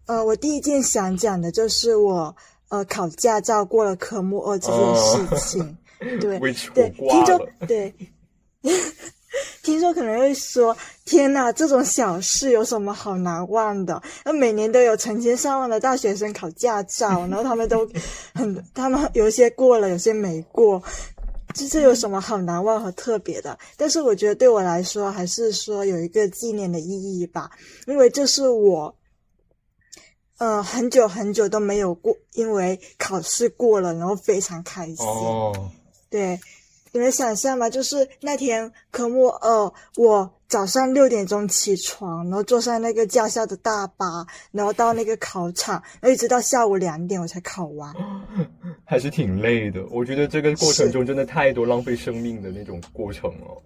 [0.07, 2.35] 呃，我第一件想讲的就是我
[2.69, 5.77] 呃考驾照过了科目二这件事情。
[6.19, 6.39] 对
[6.73, 7.93] 对，听众对。
[9.61, 10.75] 听说可能会说
[11.05, 14.01] ：“天哪，这种小事有什么好难忘的？
[14.23, 17.87] 那每年都有成千上万的大学生考驾照，然后他们都
[18.33, 20.81] 很， 他们有一些过了，有些没过，
[21.53, 23.57] 这这有什么好难忘和特别的？
[23.75, 27.51] 但是我觉得对我来说，还是说有一个纪念的意义吧，
[27.85, 28.95] 因为这是我，
[30.37, 35.05] 呃，很久很久都没有过，因为考试过了，然后非常开心。
[35.05, 35.69] 哦，
[36.09, 36.39] 对。”
[36.97, 37.69] 你们想象吗？
[37.69, 47.93] 就是那天科目二，我早上六点钟起床，然后坐上那个驾校的大巴，然后到那个考场，然后一直到下午两点我才考完，
[48.83, 49.85] 还是挺累的。
[49.91, 53.61] 我觉得这个过程中真的太多浪费生命的那种过程了。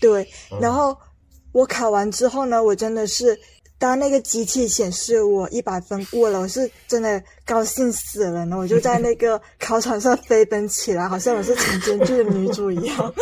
[0.00, 0.26] 对，
[0.58, 0.96] 然后
[1.52, 3.38] 我考完之后呢，我真的是。
[3.78, 8.56] 当那个机器显示我一百分过了，我是真的高兴死了呢！
[8.58, 13.14] 我就在那个考场上飞奔起来，好像我是晨间剧的女主一样，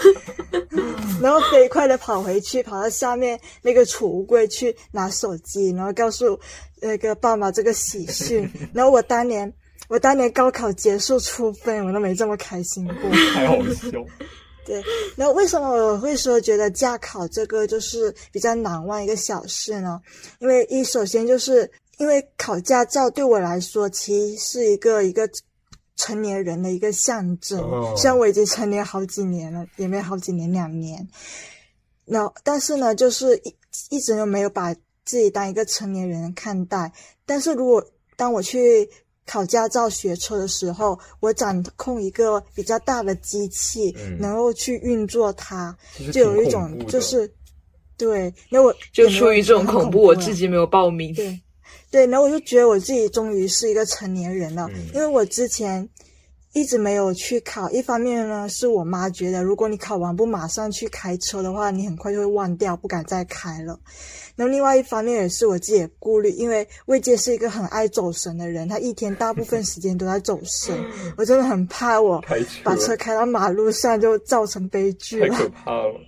[1.22, 6.38] 然后飞快的跑回去，跑到下面那个储物柜去拿手机，然后告诉
[6.80, 8.50] 那个爸妈这个喜讯。
[8.74, 9.50] 然后我当年，
[9.88, 14.04] 我当年高考结束出分，我都没这么开心过， 太好笑。
[14.64, 14.82] 对，
[15.16, 20.00] 然后为什么我会说觉得驾考这个就是比较难忘一个小事呢？
[20.38, 25.28] 因为一首先就是因为考驾照对我来说其实是一个一个
[25.96, 27.58] 成年人的一个象征，
[27.96, 31.06] 虽然我已经成年好几年了，也没好几年两年，
[32.04, 33.54] 那但是呢，就是一
[33.90, 34.72] 一直都没有把
[35.04, 36.92] 自己当一个成年人看待。
[37.26, 37.84] 但是如果
[38.16, 38.88] 当我去
[39.30, 45.76] 考驾照学车的时候，我掌控一个比较大的机器，能够去运作它，
[46.12, 47.32] 就有一种就是，
[47.96, 51.14] 对，那我就出于这种恐怖，我自己没有报名。
[51.14, 51.40] 对，
[51.92, 55.88] 对，然后我就觉得我自己终于是一个成年人了，因为我之前
[56.52, 57.70] 一直没有去考。
[57.70, 63.78] 一方面呢，是我妈觉得，如果你考完不马上去开车的话，你很快就会忘掉，不敢再开了。
[64.36, 70.74] 那另外一方面也是我自己的顾虑，因为魏杰是一个很爱走神的人，他一天大部分时间都在走神，
[71.16, 72.22] 我真的很怕我
[72.64, 75.36] 把车开到马路上就造成悲剧了。
[75.36, 76.00] 太可怕了。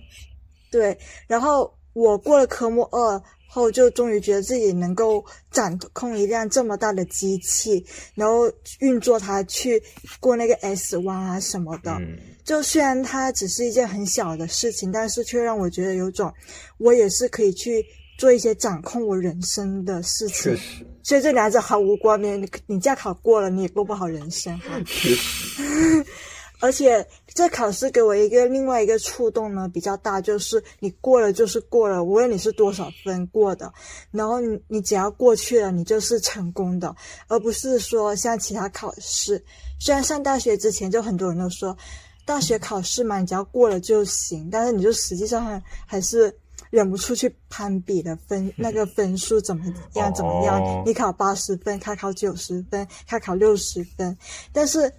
[0.71, 3.21] 对，然后我过了科目二
[3.53, 7.85] 后，就终于觉得自己能够掌控一辆这么大的机器，
[8.15, 9.81] 然后运作它去
[10.19, 11.91] 过那个 S 弯啊什么的。
[11.99, 16.33] 嗯，就虽然它只是一件很小的事情，但是却让我觉得有种
[16.79, 17.85] 我也是可以去
[18.17, 20.51] 做一些掌控我人生的事情。
[20.51, 22.41] 确实，所以这两者毫无关联。
[22.41, 24.59] 你你驾考过了，你也过不好人生。
[24.83, 26.03] 确实，
[26.59, 33.73] 而且这考试给我一个另外一个触动呢比较大，就是你过了就是过了，无论你是多少分过的，
[34.11, 36.95] 然后你你只要过去了，你就是成功的，
[37.27, 39.43] 而不是说像其他考试。
[39.79, 41.75] 虽然上大学之前就很多人都说，
[42.23, 46.31] 大学考试嘛，你只要过了就行，但是你就实际上还还是
[46.69, 49.65] 忍不住去攀比的分那个分数怎么
[49.95, 54.15] 样怎么样，哦你考八十分，他考九十分，他考六十分，
[54.51, 54.93] 但是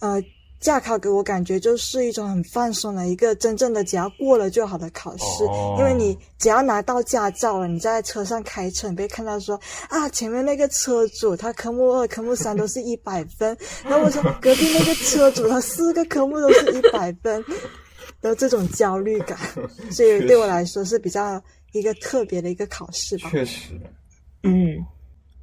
[0.00, 0.22] 呃。
[0.60, 5.76] 驾考给我感觉就是一种很放松的一个真正的只要过了就好的考试，哦。
[5.78, 9.58] 因为你只要拿到驾照了，你在车上开车，你被看到说
[9.88, 17.42] 啊前面那个车主他科目二、科目三都是一百分， 然后我说隔壁那个车主他四个科目都是一百分，
[18.20, 19.38] 然后这种焦虑感，
[19.90, 21.42] 所以对我来说是比较
[21.72, 23.30] 一个特别的一个考试吧。
[23.30, 23.70] 确实。
[24.42, 24.84] 嗯，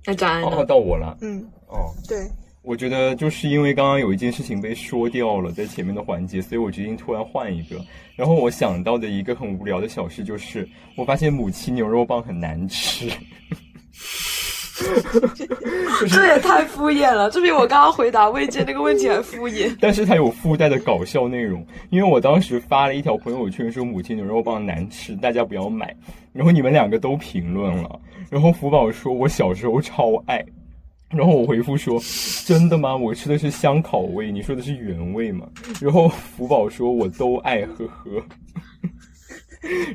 [0.05, 1.18] 那张安哦，到我了。
[1.22, 2.28] 嗯，哦，对，
[2.68, 7.78] 我觉得就是因为刚刚有一件事情被说掉了，在前面的环节，所以我决定突然换一个。
[8.13, 13.09] 然后我想到的一个很无聊的小事就是，我发现母亲牛肉棒很难吃。
[16.09, 19.74] 这也太敷衍了，这比我刚刚回答魏健那个问题还敷衍。
[19.80, 25.95] 但是它有附带的搞笑内容，因为我当时发了一条朋友圈说母亲牛肉棒难吃，大家不要买。
[26.34, 27.97] 然后你们两个都评论了，
[28.30, 30.45] 然后福宝说我小时候超爱，
[31.10, 31.97] 然后我回复说
[32.45, 32.93] 真的吗？
[32.95, 35.47] 我吃的是香烤味，你说的是原味吗？
[35.82, 38.24] 然后福宝说我都爱，呵呵。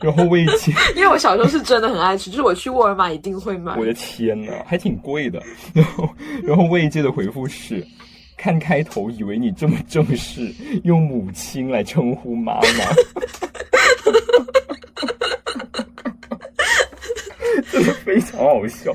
[0.02, 3.86] 然后魏姐，因为我小时候是真的很爱吃，就是我去沃尔玛一定会买我。
[3.86, 5.40] 的天呐，还挺贵的。
[5.72, 6.08] 然后，
[6.42, 7.86] 然后魏界的回复是：
[8.36, 10.52] 看开头以为你这么正式，
[10.82, 12.60] 用母亲来称呼妈妈，
[17.70, 18.92] 真的非常好笑。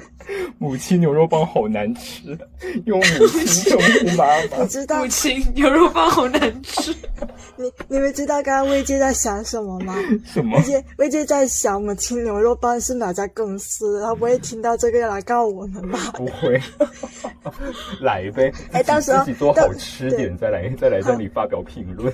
[0.57, 2.37] 母亲牛肉棒好难吃，
[2.85, 4.67] 用母亲称呼妈妈你。
[4.67, 6.93] 知道母亲牛肉棒好难吃，
[7.55, 9.95] 你你们知道刚刚魏姐在想什么吗？
[10.25, 10.63] 什么魏？
[10.63, 16.11] 姐魏姐在想母亲牛肉棒是哪家公司，他不会听到这个要来告我们吧？
[16.17, 16.61] 不会，
[18.01, 22.13] 来呗，哎到时候自己做好吃点，再来再来这里发表评论。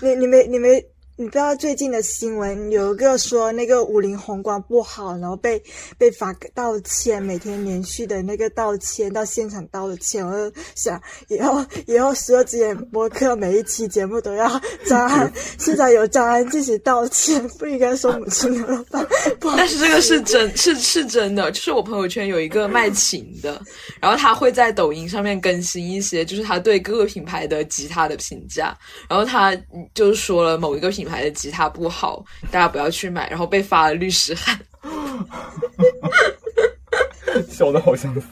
[0.00, 0.84] 你你没你没
[1.20, 5.60] 你不知道最近的新闻有一个说那个五菱宏光不好，然后被
[5.98, 14.48] 被罚道歉，每天连续的那个道歉到现场道歉，我就想以后以后十二只眼播客每一期节目都要
[14.86, 19.04] 张安，现在有张安自己道歉，不应该说母亲牛肉棒
[19.40, 23.60] 不好但是这个是真是是真的，就是我朋友圈有一个卖琴的，
[24.00, 28.78] 然后他会在抖音上面更新一些，就是他对各个品牌的吉他的评价，
[29.10, 34.58] 然后他嗯就说了某一个品牌的吉他不好，大家不要去买，然后被发了律师函。
[37.48, 38.26] 笑得好想死。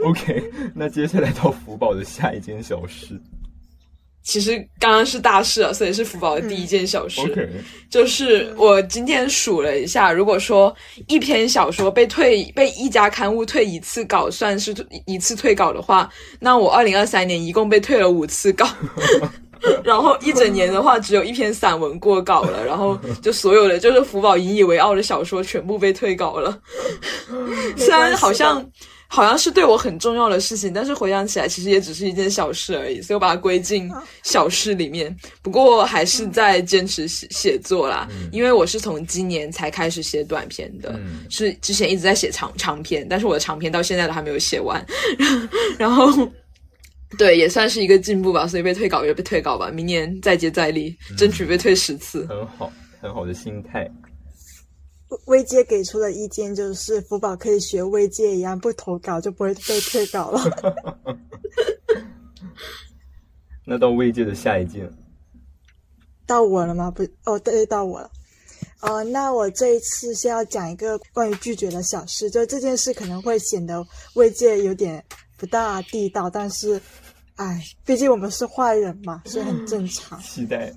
[0.00, 3.20] OK，那接下来到福宝的下一件小事。
[4.22, 7.20] 其实刚刚是大事啊，所以是福宝的第一件小事。
[7.22, 7.50] OK，
[7.90, 10.72] 就是我今天数了一下，如果说
[11.08, 14.72] 一篇小说被退被一家刊物退一次稿算是
[15.06, 18.68] 一次退稿的话，那我二零二三年一共被退了五次稿。
[19.84, 26.58] 然后一整年的话，只有一篇散文过稿了，然后 就所有的就是福宝引以为傲的小说全部被退稿了。
[27.76, 28.64] 虽然好像
[29.06, 33.90] 好像是对我很重要的事情，但是回想起来，其实也只是一件小事而已，所以我把它归进
[34.22, 35.14] 小事里面。
[35.42, 44.84] 不过还是在坚持写写作啦，因为我是从今年才开始写短篇的，嗯是之前一直在写长长篇，但是我的长篇到现在都还没有写完，
[45.78, 46.10] 然后。
[47.18, 52.26] 对，也算是一个进步吧，所以被退稿就被退稿吧，明年再接再厉，争取被退十次。
[52.26, 53.90] 很好，很好的心态。
[55.26, 60.40] 魏界给出的意见就是福宝可以学魏界一样，不投稿就不会被退稿了。
[63.66, 64.90] 那到未界的下一件，
[66.26, 66.90] 到我了吗？
[66.90, 68.10] 不，哦，对，到我了。
[68.80, 75.04] 呃，那我这一次先要讲一个关于拒绝的小事，就这件事可能会显得魏界有点
[75.42, 76.80] 不大地道，但是
[77.34, 80.16] 哎，毕竟我们是坏人嘛，所以很正常。
[80.22, 80.72] 期待，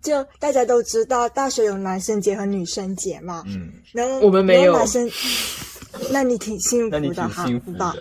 [0.00, 5.06] 就大家都知道，大学有男生节和女生节嘛，嗯，然后我们没有男生，
[6.10, 7.94] 那你挺幸福的哈，挺幸福吧？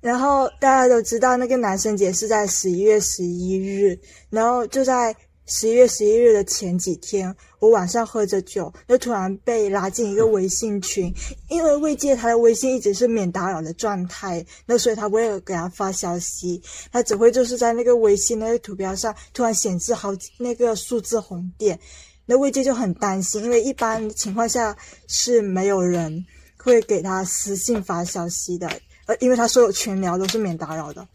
[0.00, 3.96] 然后大家都知道，那个男生节是在十一月十一日，
[4.30, 5.14] 然后就在
[5.50, 11.10] 十一月十一日的前几天，我晚上喝着酒，就突然被拉进一个微信群，
[11.48, 21.80] 因为未借他的微信一直是免打扰的状态，那所以他不会给他发消息，他只会就是在那个微信那个图标上突然显示好几那个数字红点，
[22.26, 24.76] 那未借就很担心，因为一般情况下
[25.06, 26.26] 是没有人
[26.58, 28.70] 会给他私信发消息的。
[29.06, 31.08] 呃，因为他所有群聊都是免打扰的。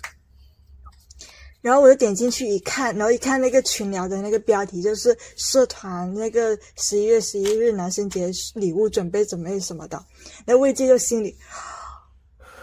[1.63, 10.05] 然后我就点进去一看，然后一看那个群聊的那个标题就是社团那个十一月十一日男生节礼物准备准备什么的，
[10.45, 11.33] 然后魏界就心里，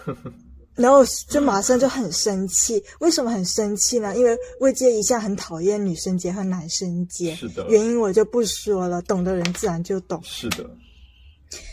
[0.76, 2.84] 然后就马上就很生气。
[2.98, 4.14] 为什么很生气呢？
[4.14, 10.20] 因为魏界一向很讨厌女生节和男生节，是的原因我就不说了，懂的人自然就懂。
[10.22, 10.68] 是的，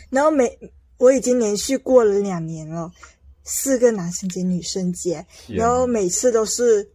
[0.08, 0.58] 然后每
[0.96, 2.90] 我已经连续过了两年了，
[3.44, 6.90] 四个男生节、女生节，然后每次都是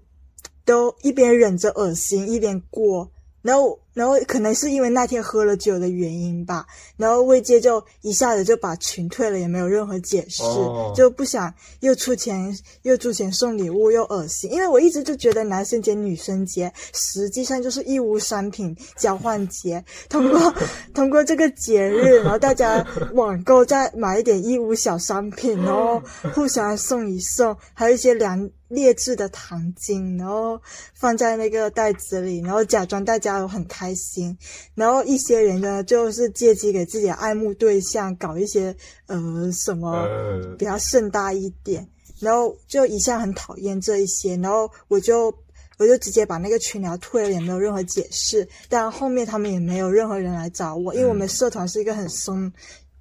[0.66, 3.09] 都一边忍着恶心一边过，
[3.41, 6.66] 然后然后可能是因为那天喝了酒的原因吧，
[6.98, 10.94] 然后魏界就一下子就把群退了，也没有任何解释，哦。
[10.96, 20.54] 就不想又出钱又出钱送礼物又恶心，因为我一直就觉得男生节、女生节实际上就是义乌商品交换节，通过
[20.94, 26.02] 通过这个节日，然后大家网购再买一点义乌小商品，然 后
[26.34, 30.60] 互相送一送，还有一些良劣质的糖精，然后
[30.94, 34.38] 放在那个袋子里，然后假装大家都很开心，
[34.75, 38.75] 然后一些人呢就是借机给自己的爱慕对象搞一些
[39.07, 45.34] 呃什么呃比较盛大一点，然后就一向很讨厌这一些，然后我就
[45.79, 48.47] 我就直接把那个群聊退了，也没有任何解释。
[48.69, 52.51] 但后面他们也没有任何人来找我，因为我们社团是一个很松、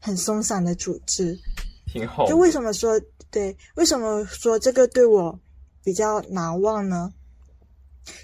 [0.01, 1.39] 很松散的组织。
[1.93, 2.27] 挺好。
[2.27, 2.99] 就为什么说
[3.31, 3.55] 对？
[3.75, 5.39] 为什么说这个对我
[5.85, 7.13] 比较难忘呢？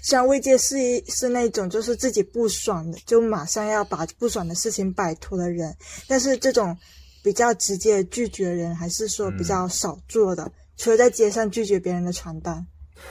[0.01, 5.75] 虽然魏界是一是那种就是自己不爽的，就马上要把不爽的事情摆脱的人，
[6.07, 6.77] 但是这种
[7.23, 10.51] 比较直接拒绝人，还是说比较少做的。
[10.77, 12.65] 除了在街上拒绝别人的传单，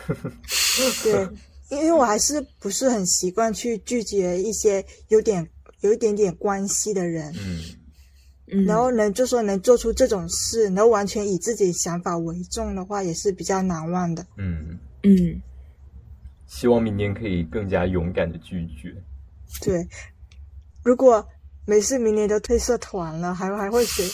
[1.02, 1.28] 对，
[1.70, 5.46] 因为我还是不是很习惯去拒绝一些有点
[5.80, 7.30] 有一点点关系的人。
[7.38, 7.60] 嗯，
[8.50, 14.26] 嗯，然后能就说能做出这种事，然后完全以自己想法为重的话，也是比较难忘的。
[14.38, 15.42] 嗯，嗯，
[16.48, 18.92] 希望明年可以更加勇敢的拒绝。
[19.62, 19.86] 对，
[20.82, 21.24] 如果
[21.64, 24.04] 没事，明年都退社团了，还还会谁？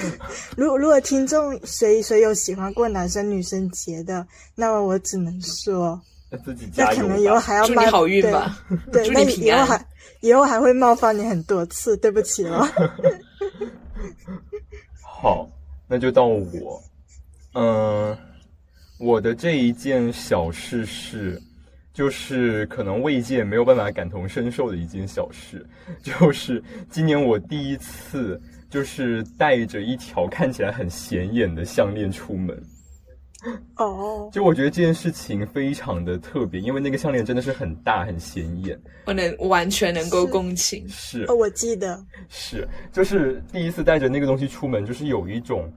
[0.56, 7.14] 如如果听众谁谁有喜欢过男生女生节的，那么我只能说，那自己那可加油吧。
[7.14, 8.58] 能以后还要冒祝你好运吧，
[8.92, 9.86] 对，祝 对，那你平安以后还
[10.20, 12.68] 以后还会冒犯你很多次，对不起了。
[15.02, 15.48] 好，
[15.86, 16.82] 那就到我。
[17.54, 18.16] 嗯，
[19.00, 21.40] 我的这一件小事是，
[21.98, 25.66] 就是可能未见没有办法感同身受的一件小事，
[26.00, 28.40] 就是今年我第一次
[28.70, 32.56] 就是带着一条看起来很显眼的项链出门。
[33.78, 40.88] 哦，就我觉得这件事情非常的特别，因为那个项链真的是很大很显眼，我能完全能够共情。
[40.88, 45.68] 是哦，我记得，是，就是第一次带着那个东西出门，就是有一种，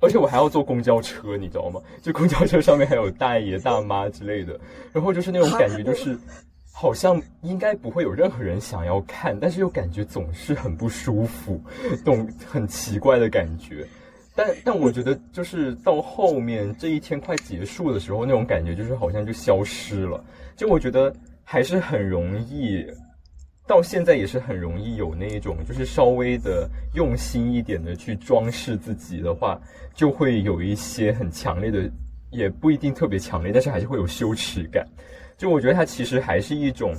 [0.00, 1.80] 而且我还要坐公交车，你知道吗？
[2.02, 4.58] 就公交车上面还有大爷大妈之类的，
[4.92, 6.16] 然后就是那种感觉，就是
[6.72, 11.60] 好像应该不会有任何人想要看，但是又感觉总是很不舒服，
[12.04, 13.86] 懂很奇怪的感觉。
[14.36, 20.24] 但但我觉得，就是到后面这一天快结束的时候，那种感觉就是好像就消失了。
[20.56, 22.86] 就我觉得还是很容易，
[23.68, 29.60] 到现在也是很容易有那一种，就是稍微的用心一点的去装饰自己的话，
[29.94, 31.88] 就会有一些很强烈的，
[32.30, 34.88] 也不一定特别强烈，但是还是会有羞耻感。
[35.36, 36.94] 就我觉得他其实还是一种，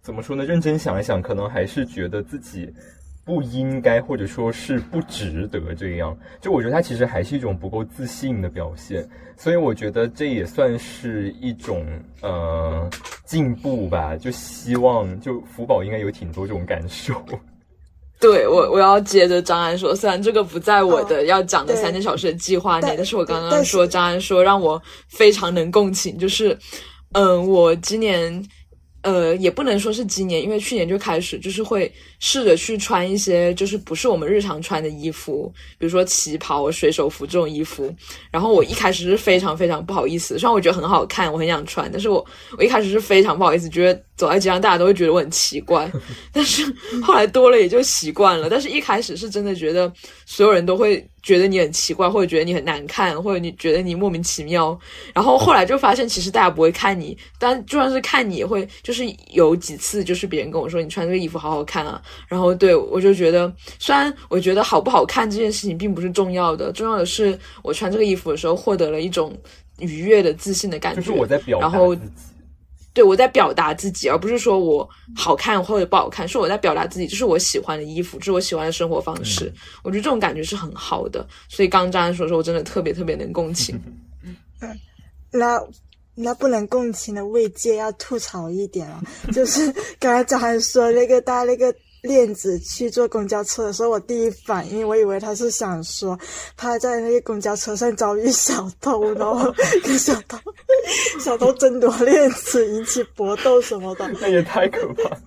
[0.00, 0.46] 怎么说呢？
[0.46, 2.72] 认真想一想，可能还是觉得自己
[3.24, 6.16] 不应该，或者说是不值得这样。
[6.40, 11.86] 就我觉得它其实还是一种不够自信的表现，所以我觉得这也算是一种
[12.20, 12.88] 呃
[13.24, 14.16] 进步吧。
[14.16, 17.14] 就希望就福宝应该有挺多这种感受。
[18.20, 26.56] 对我，我要接着张安说，虽然这个不在我的哦要讲的三件小事的计划内，但但是我刚刚说张安说让我非常能共情，就是，
[27.12, 28.42] 嗯，我今年
[29.04, 37.94] 呃，也不能说是今年，因为去年就开始，就是会试着去穿一些就是不是我们日常穿的衣服，比如说旗袍、水手服这种衣服。
[38.30, 42.24] 然后我一开始是非常非常不好意思，虽然我觉得很好看，我很想穿，但是我
[42.56, 45.90] 我一开始是非常不好意思，觉得走在街上大家都会觉得我很奇怪。
[46.32, 46.64] 但是
[47.02, 49.92] 后来多了也就习惯了，但是一开始是真的觉得
[50.26, 51.06] 所有人都会。
[51.24, 54.78] 觉得你很奇怪，或者觉得你很难看，或者你觉得你莫名其妙，
[55.14, 61.98] 然后后来就发现其实大家不会看你，但就算是看你，也会就是有几次就是别人跟我说你穿这个衣服好好看啊，
[62.28, 69.34] 然后对我就觉得，虽然我觉得好不好看这件事情并不是重要的，重要的是我穿这个衣服的时候获得了一种
[69.78, 72.33] 愉悦的自信的感觉，就是我在表达自己。
[72.94, 79.52] 对，我在表达自己，而不是说我好看或者不好看，是我在表达自己，这是我喜欢的衣服，这是我喜欢的生活方式。
[79.82, 83.78] 我觉得这种感觉是很好的，所以刚张安说说，我真的特别特别能共情。
[84.62, 84.78] 嗯，
[85.32, 85.60] 那
[86.14, 91.74] 那不能共情的慰藉要吐槽一点了，就是刚才张安说那个大那个。
[92.04, 96.18] 链子去坐公交车的时候，我第一反应，我以为他是想说
[96.56, 99.52] 他在那个公交车上遭遇小偷，然后
[99.82, 100.38] 跟 小偷
[101.18, 104.06] 小偷争夺链子，引起搏斗什么的。
[104.20, 105.18] 那也太可怕，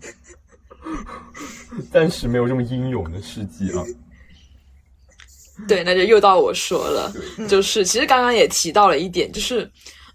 [1.92, 3.84] 暂时没有这么英勇的事迹啊。
[5.68, 7.12] 对，那就又到我说了，
[7.50, 9.68] 就是其实刚刚也提到了一点，就是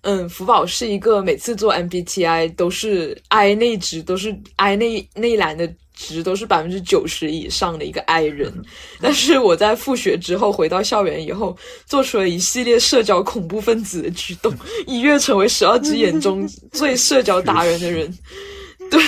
[0.02, 5.72] 嗯，福宝是一个每次做 MBTI 都是 I 内值都是 I 内内栏的。
[5.94, 8.50] 值都是百分之九十以上的一个 I 人，
[9.00, 14.52] 但是我在复学之后回到校园以后，做出了一系列社交恐怖分子的举动，
[14.86, 18.10] 一跃成为十二只眼中最社交达人的人。
[18.92, 19.00] 对，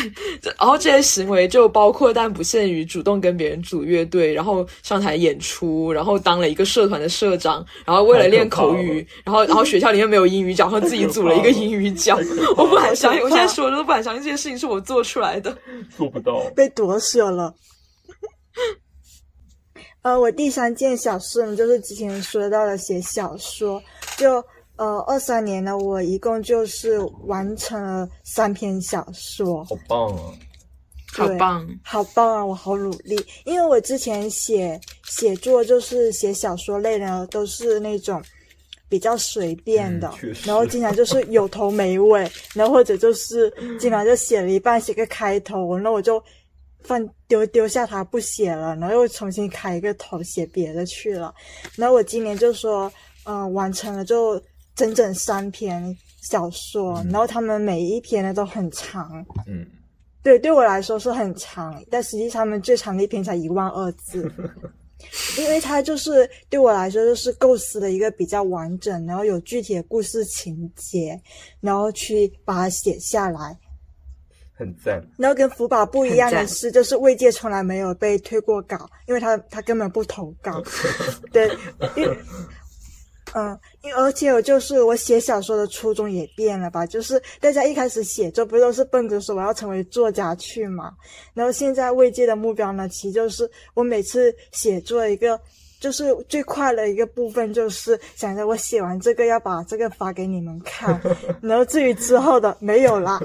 [0.58, 12.18] 然后这些行为就包括但不限于主动跟别人组乐队，然后上台演出，然后当了一个社团的社长，然后为了练口语，然后然后学校里面没有英语角，然后自己组了一个英语角。
[12.56, 15.54] 我不敢相信，我现在说的都不敢相信这件事情是我做出来的，
[15.94, 17.54] 做不到， 被夺舍了。
[20.00, 23.82] 呃，我第三件小事呢，就是之前说到的写小说，
[24.16, 24.42] 就。
[24.76, 30.34] 呃，二三年呢，我一共就是完成了三篇小说，好棒啊！
[31.12, 32.44] 好棒，好棒啊！
[32.44, 38.20] 我好努力，因为我之前写写作就是写小说类的，都是那种
[38.88, 40.12] 比较随便的，
[40.44, 43.48] 然后经常就是有头没尾，然后或者就是
[43.78, 46.20] 经常就写了一半，写个开头，那我就
[46.82, 51.32] 放丢丢下它不写了，然后又重新开一个头写别的去了。
[51.76, 54.42] 然后我今年就说，嗯，完成了就。
[54.74, 59.24] 整整三篇小说，然后他们每一篇呢都很长。
[59.46, 59.64] 嗯，
[60.22, 64.30] 对，对我来说是很长，但实际上他们最长的一篇才一万二字，
[65.38, 71.20] 因为它就是对我来说就是构思的一个比较完整，然后有具体的故事情节，
[71.60, 73.56] 然后去把它写下来，
[74.56, 75.06] 很赞。
[75.18, 80.60] 然后跟福宝不一样的是，就是魏界从来没有被推过稿，因为他他根本不投稿。
[81.30, 81.48] 对，
[81.96, 82.18] 因为。
[83.34, 90.92] 嗯，因而且我就是我写小说的初衷也变了吧，就是大家一开始写作不都是奔着说我要成为作家去嘛，
[91.34, 95.38] 然后现在未接的目标呢，其实就是我每次写作一个，
[95.80, 101.00] 就是最快的一个部分，就是想着我写完这个要把这个发给你们看，
[101.42, 103.20] 然后至于之后的没有啦。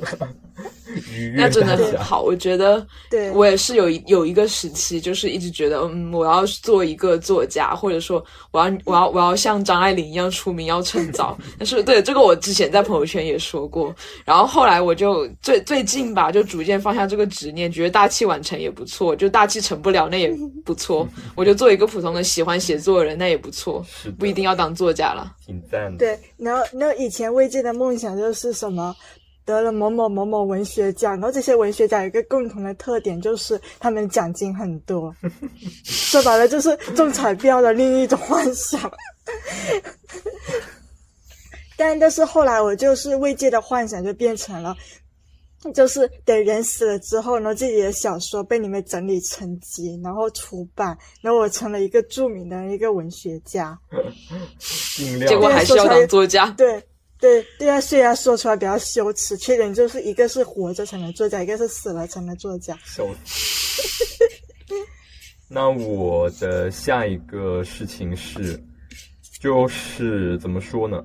[1.36, 11.38] 那真的很好，我觉得，对我也是有有一个时期，就是一直觉得，嗯，我要做一个作家，或者说，我要我要我要像张爱玲一样出名，要趁早。
[11.60, 13.96] 但是，对这个我之前在朋友圈也说过，
[14.26, 20.36] 然后后来我就最最近吧，就逐渐放下这个执念，觉得大器晚成也不错，就大器成不了那也
[20.66, 23.86] 不错， 我就做一个普通的喜欢写作的人，那也不错，
[24.18, 25.34] 不一定要当作家了。
[25.46, 25.98] 挺赞的。
[26.00, 28.96] 对，然后那以前未见的梦想就是什么？
[29.50, 35.12] 得了某某某某文学奖，然后这些文学奖有一个共同的特点，就是他们奖金很多。
[35.84, 38.80] 说白了，就是中彩票的另一种幻想。
[41.76, 44.78] 但但是后来，我就是未界的幻想就变成了，
[45.74, 53.76] 就是等人死了之后呢，自己的小说被你们整理成集，然后出版，然后我成了一个著名的一个文学家。
[55.28, 56.52] 结果还是要当作家。
[56.56, 56.84] 对。
[57.20, 62.78] 对对啊，虽然说出来比较羞耻，缺点就是一个是活着才能作家，一个是死了才能作家。
[62.86, 64.24] 羞耻。
[65.50, 68.58] 那我的下一个事情是，
[69.42, 71.04] 就是怎么说呢？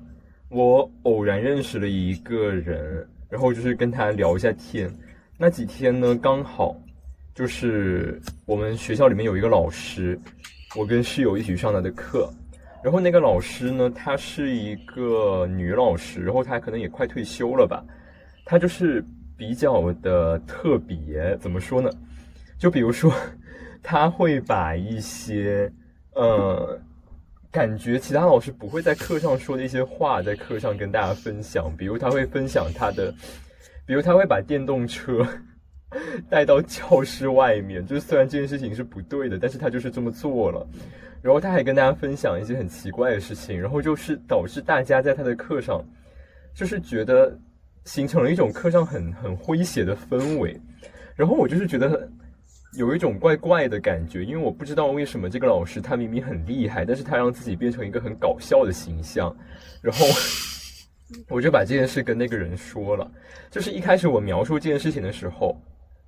[0.49, 4.89] 我偶然认识了一个人，然后就是跟他聊一下天。
[5.37, 6.79] 那几天呢，刚好
[7.33, 10.17] 就是我们学校里面有一个老师，
[10.77, 12.31] 我跟室友一起上他的课。
[12.85, 17.83] 然后那个老师呢，她是一个女老师，然后她可能也快退休了吧。
[18.45, 19.03] 她就是
[19.35, 21.89] 比较的特别，怎么说呢？
[22.59, 23.11] 就比如说，
[23.81, 25.67] 她会把一些
[26.13, 26.79] 呃，
[27.51, 31.75] 感觉其他老师不会在课上说的一些话，在课上跟大家分享。
[31.75, 33.11] 比如她会分享她的，
[33.87, 35.27] 比如她会把电动车
[36.29, 40.67] 带到教室外面，就是虽然这件事情是不对的，但是他就是这么做了。
[41.25, 45.83] 然后他还跟大家分享一些很奇怪的事情，然后就是导致大家在他的课上，
[46.53, 47.35] 就是觉得
[47.85, 50.55] 形成了一种课上很很诙谐的氛围。
[51.15, 52.07] 然后我就是觉得。
[52.77, 59.33] 有一种怪怪的感觉，因为我不知道为什么这个老师他明明很厉害，但是他让自己变成一个很搞笑的形象，
[59.81, 60.05] 然后
[61.29, 63.09] 我就把这件事跟那个人说了。
[63.49, 65.57] 就是一开始我描述这件事情的时候，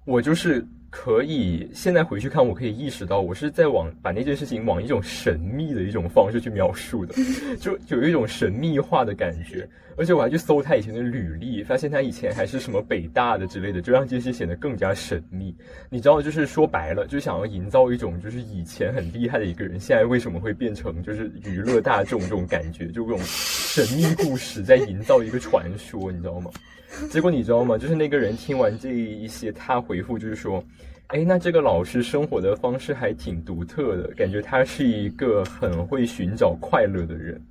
[0.07, 0.65] 我就是。
[0.89, 7.13] 可以，现在回去看，我可以意识到，我是在往把那件事情往一种神秘的一种方式去描述的，
[7.59, 9.67] 就有一种神秘化的感觉。
[9.97, 15.53] 而且我还去搜他以前的履历，发现他以前还是什么北大的之类的，就让这些显得更加神秘。
[15.89, 26.49] 你知道，就是说白了，就想要营造一种就是以前很厉害的一个人，现在为什么会变成就是娱乐大众这种感觉，就这种神秘故事在营造一个传说，你知道吗？
[27.11, 27.77] 结果你知道吗？
[27.77, 30.63] 就是那个人听完这一些，他回复就是说
[31.07, 37.41] ：“哎，那这个老师生活的方式还挺独特的，感觉他是一个很会寻找快乐的人。”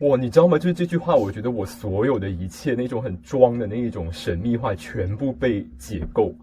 [0.00, 0.58] 哇，你知道吗？
[0.58, 6.34] 就是这句话，我觉得我所有的一切那种很装的那一种神秘化，全部被解构，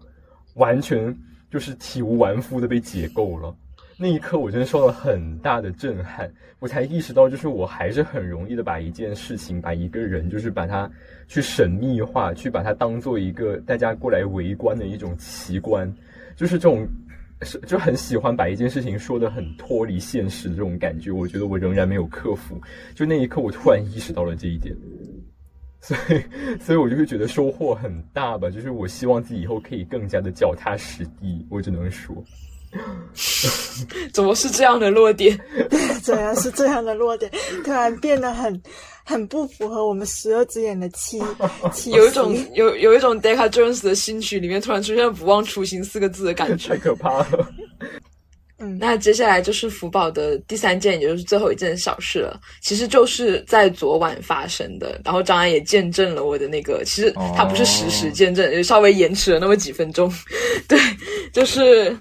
[0.54, 1.14] 完全
[1.50, 3.54] 就是体无完肤的被解构了。
[4.00, 10.88] 那一刻，我真的受了很大的震撼，我才意识到，就是我还是很容易的把一件事情、把一个人，就是把它
[11.26, 15.92] 去神秘化，去把它当做一个大家过来围观的一种奇观，
[16.36, 16.86] 就是这种，
[17.42, 21.10] 是就很喜欢把一件事情说的很脱离现实这种感觉。
[21.10, 22.56] 我觉得我仍然没有克服。
[22.94, 24.76] 就那一刻，我突然意识到了这一点，
[25.80, 28.48] 所以，所以我就会觉得收获很大吧。
[28.48, 31.44] 就是我希望自己以后可以更加的脚踏实地。
[31.50, 32.14] 我只能说。
[34.12, 35.38] 怎么是这样的落点？
[36.02, 37.30] 怎样是这样的落点？
[37.64, 38.62] 突然变得很
[39.04, 41.20] 很不符合我们十二只眼的气
[41.72, 41.90] 气。
[41.96, 47.48] 有一种有有一种 Deca Jones 的新曲里面突然出现“不忘初心”四个字的感觉，太可怕了。
[48.60, 52.40] 嗯，那接下来就是福宝的第三件，也就是最后一件小事了。
[52.60, 60.12] 其实就是在昨晚发生的，然后张安也见证了我的那个，其实他不是实时见证，也稍微延迟了那么几分钟。
[60.66, 60.78] 对，
[61.32, 61.96] 就是。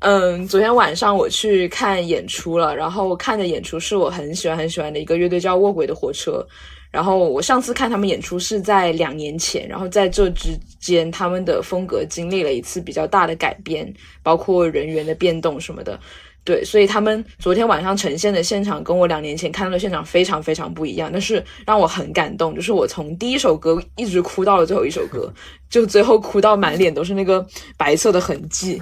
[0.00, 6.46] 嗯，昨天晚上我去看演出了，然后看的演出是我很喜欢很喜欢的一个乐队，叫卧轨的火车。
[6.90, 13.92] 然后我上次看他们演出是在两年前，然后在这之间，他们的风格经历了一次比较大的改变，
[14.22, 15.98] 包括人员的变动什么的。
[16.44, 25.30] 对，所以他们昨天晚上呈现的现场跟我两年前看到的现场非常非常不一样，但是让我很感动，就是我从第一首歌一直哭到了最后一首歌，
[25.68, 27.44] 就最后哭到满脸都是那个
[27.76, 28.80] 白色的痕迹。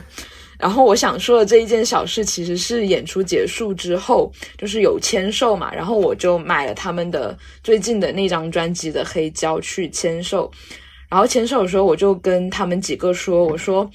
[0.58, 10.50] 然后我想说的这一件小事，其实是演出结束之后，就是有签售嘛，然后我就买了他们的最近的那张专辑的黑胶去签售。
[11.08, 13.88] 然后签售的时候，我就跟他们几个说：“我说，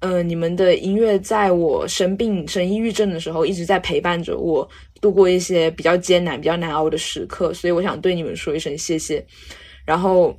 [0.00, 4.68] 嗯，你们的音乐在我生病、生抑郁症的时候，一直在陪伴着我
[5.00, 9.24] 度过一些比较艰难、比较难熬的时刻，所以我想对你们说一声谢谢。”
[9.86, 10.36] 然后。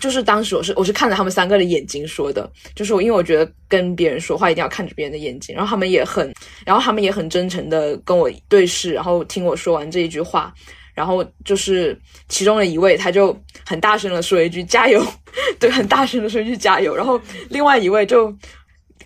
[0.00, 6.32] 就是当时我是我是看着他们三个的眼睛说的，就是我因为我觉得跟别人说话一定要看着别人的眼睛，然后他们也很，
[6.64, 10.52] 然后他们也很真诚的跟我对视，然后听我说完这一句话，
[10.94, 15.04] 然后就是其中的一位他就很大声的说一句加油，
[15.60, 18.34] 对，很大声的说一句加油，然后另外一位就。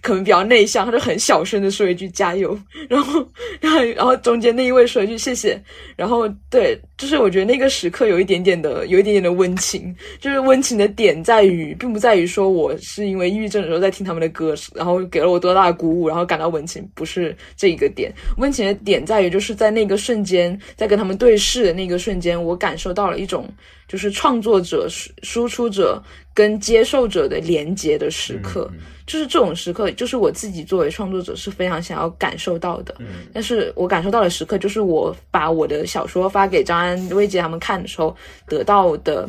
[0.03, 2.57] 可能比较内向，他就很小声的说一句加油，
[2.89, 3.27] 然后，
[3.61, 5.61] 然后，然后中间那一位说一句谢谢，
[5.97, 23.47] 然后对，就是我觉得那个时刻有一点点的，有一点点的温情，就是温情的点在于，并不在于说我是因为抑郁症的时候在听他们的歌，然后给了我多大的鼓舞，然后感到温情，不是这一个点，温情的点在于就是在那个瞬间，在跟他们对视的那个瞬间，我感受到了一种
[23.89, 28.71] 就是创作者、输输出者跟接受者的连接的时刻。
[29.07, 32.93] 就是这种时刻，就是我自己作为创作者是非常想要感受到的。
[32.99, 38.15] 嗯，但是我感受到的时刻，就是我把我的小说发给张安、薇姐他们看的时候
[38.47, 39.29] 得到的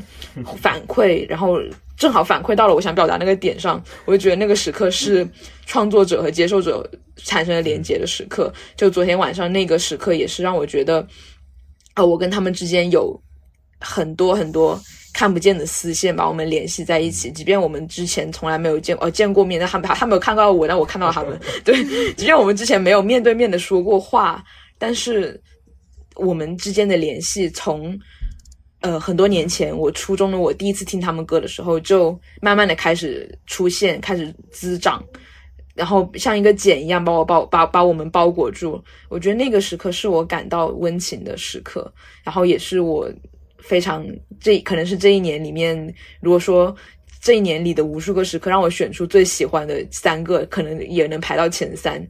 [0.62, 1.58] 反馈，然后
[1.98, 5.28] 正好反馈到了我想表达那个点上，我就觉得那个时刻是
[5.66, 8.54] 创作者和接受者产生了连接的时刻。
[8.76, 11.06] 就昨天晚上那个时刻，也是让我觉得，
[11.96, 13.20] 啊，我跟他们之间有
[13.80, 14.80] 很多很多。
[15.14, 21.40] 看不见的丝线把我们联系在一起，即便我们之前从来没有见哦见过面，但他们他没有看到我，但我看到他们。
[21.66, 21.84] 对，
[22.14, 24.44] 即便我们之前没有面对面的说过话，
[24.78, 25.42] 但是
[26.18, 27.98] 我们之间的联系从
[28.82, 35.04] 呃，很多年前，我初中的我第一次听他们歌的时候，就慢慢的开始出现，开始滋长，
[35.74, 38.82] 然后像一个茧一样把我包把把我们包裹住。
[39.10, 41.92] 我觉得那个时刻是我感到温情的时刻，
[42.24, 43.12] 然后也是我
[43.58, 44.06] 非常
[44.40, 45.76] 这可能是这一年里面，
[46.22, 46.74] 如果说
[47.20, 52.08] 这一年里的无数个时刻让我选出最喜欢的三个，可能也能排到前三。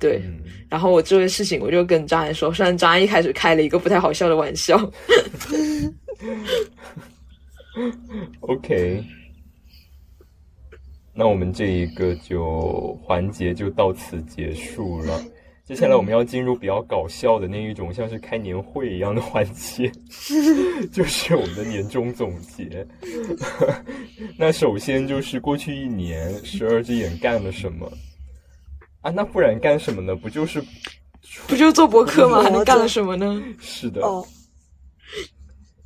[0.00, 4.76] 对，嗯然后我这件事情我就跟张安说，虽然张安一开始开了一个不太好笑的玩笑。
[8.40, 9.04] OK，
[11.14, 15.22] 那我们这一个就环节就到此结束了。
[15.64, 19.88] 接下来我们要进入比较搞笑的那一种，像是开年会一样的环节，
[20.90, 22.84] 就是我们的年终总结。
[24.36, 27.88] 那首先就是过去一年十二只眼干了什么
[29.00, 29.10] 啊？
[29.10, 30.14] 那不然干什么呢？
[30.16, 30.62] 不就是
[31.46, 32.38] 不就做博客吗？
[32.38, 33.42] 活 着还能干了什么呢？
[33.60, 34.00] 是的？
[34.02, 34.24] 哦，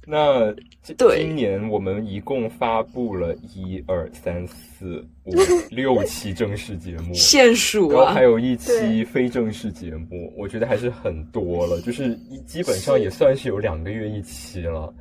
[0.06, 5.32] 那今年我们一共发布了一二三四五
[5.70, 8.22] 六期正式节目， 限数啊然后还！
[8.24, 14.92] 有一期非正式节目，我觉得还是很多了，就是一基本上也算是有两个月一期了。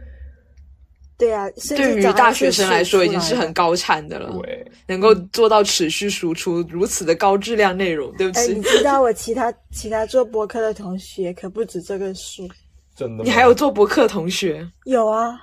[1.24, 4.30] 对啊，对于大学生来说，已经是很高产的了。
[4.42, 12.48] 对，能够做到持续输出如此的高质量内容，对不哎，起你，知道我其他其他做播客的同学可不止这个数，
[12.96, 13.22] 真的吗？
[13.24, 15.40] 你还有做播客同学，有啊，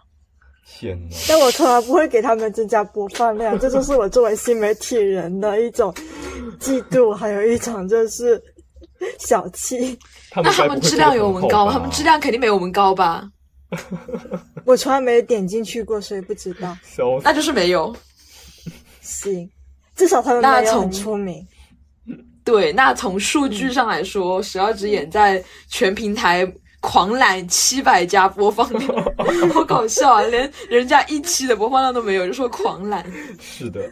[0.67, 1.17] 天呐！
[1.29, 5.95] 但我从来不会给他们增加播放量，这就是我作为新媒体人的一种
[6.61, 8.41] 嫉妒，还有一种就是
[9.19, 9.99] 小气。
[10.37, 11.73] 那他们质量有我们高吗？
[11.73, 13.27] 他们质量肯定没我们高吧？
[14.65, 16.77] 我从来没有点进去过，所以不知道。
[17.23, 17.95] 那就是没有。
[19.01, 19.49] 行，
[19.95, 21.47] 至少他们那从没有很出名。
[22.45, 26.51] 对，那从数据上来说，十二只眼在全平台
[26.81, 29.15] 狂揽七百加播放量，
[29.53, 30.23] 好搞笑啊！
[30.23, 33.05] 连人家一期的播放量都没有，就说狂揽。
[33.39, 33.89] 是的，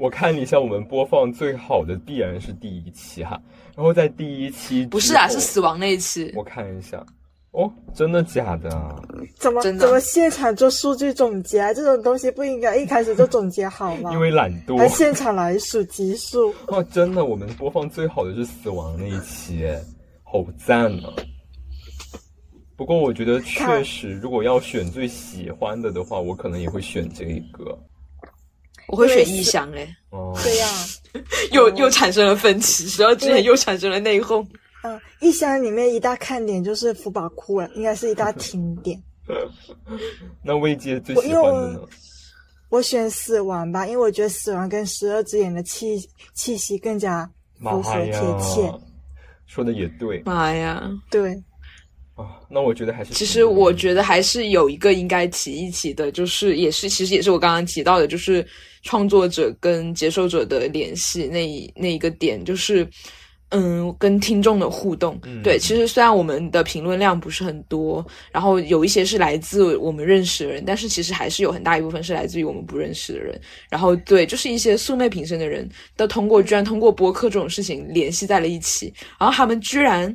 [0.00, 3.38] 我看了一下，我们播放最好的必然是第一期哈，
[3.76, 6.32] 然后在第一期不是啊，是死亡那一期。
[6.36, 7.04] 我看一下，
[7.52, 8.94] 哦，真的假的啊？
[9.38, 11.72] 怎么怎么现场做数据总结啊？
[11.72, 14.12] 这种东西不应该一开始就总结好吗？
[14.12, 19.80] 因为懒惰还现场来数集数， 哦，真的，我们播放最好的是死亡那一期，哎
[20.22, 21.12] 好赞啊！
[22.76, 27.76] 不过我觉得确看实，如果要选最喜欢的的话，我可能也会选这一个。
[28.88, 30.66] 我会选异乡哎，哦，对呀、
[31.52, 34.46] 又又产生了分歧，然后之前又产生了内讧。
[34.84, 39.00] 嗯，一箱里面一大看点就是福宝库了，应该是一大听点。
[40.42, 41.80] 那未接最喜欢的呢？
[42.70, 45.98] 我选死亡吧，因为我觉得死亡跟十二只眼的气
[46.34, 47.28] 气息更加
[47.60, 48.80] 符合贴切。，
[49.46, 50.90] 说的也对妈呀！
[51.10, 51.32] 对，
[52.14, 52.38] 啊。
[52.50, 58.46] 那我觉得还是其实我觉得还是有一个应该提一提的，就是也是其实也是我刚刚提到的，就是
[58.82, 62.86] 创作者跟接受者的联系那一那一个点，就是
[63.50, 65.18] 嗯跟听众的互动。
[65.24, 73.40] 嗯对，其实虽然我们的评论量不是很多，然后有一些是来自我们认识的人，但是其实还是有很大一部分是来自于我们不认识的人。
[73.68, 80.14] 然后对，就是一些素昧平生的人，都通过居然通过播客这种事情联系在了一起，然后他们居然。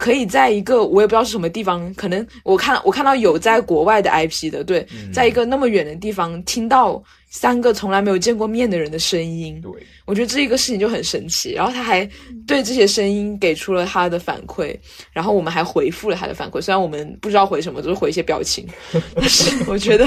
[0.00, 9.70] 可以在一个我也不知道是什么地方，可能我看我看到有在国外的 IP 的，对，在一个那么远的地方听到三个从来没有见过面的人的声音，对，
[10.06, 11.52] 我觉得这一个事情就很神奇。
[11.52, 12.08] 然后他还
[12.46, 14.74] 对这些声音给出了他的反馈，
[15.12, 18.66] 然后我们还回复了他的反馈，虽然我们不知道回什么，就是回一些表情，
[19.14, 20.06] 但是我觉得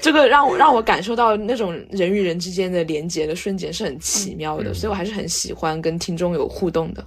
[0.00, 7.06] 这个让我让我感受到那种人与人之间的连接的瞬间是很奇妙的，嗯所以我还是很喜欢跟听众有互动的。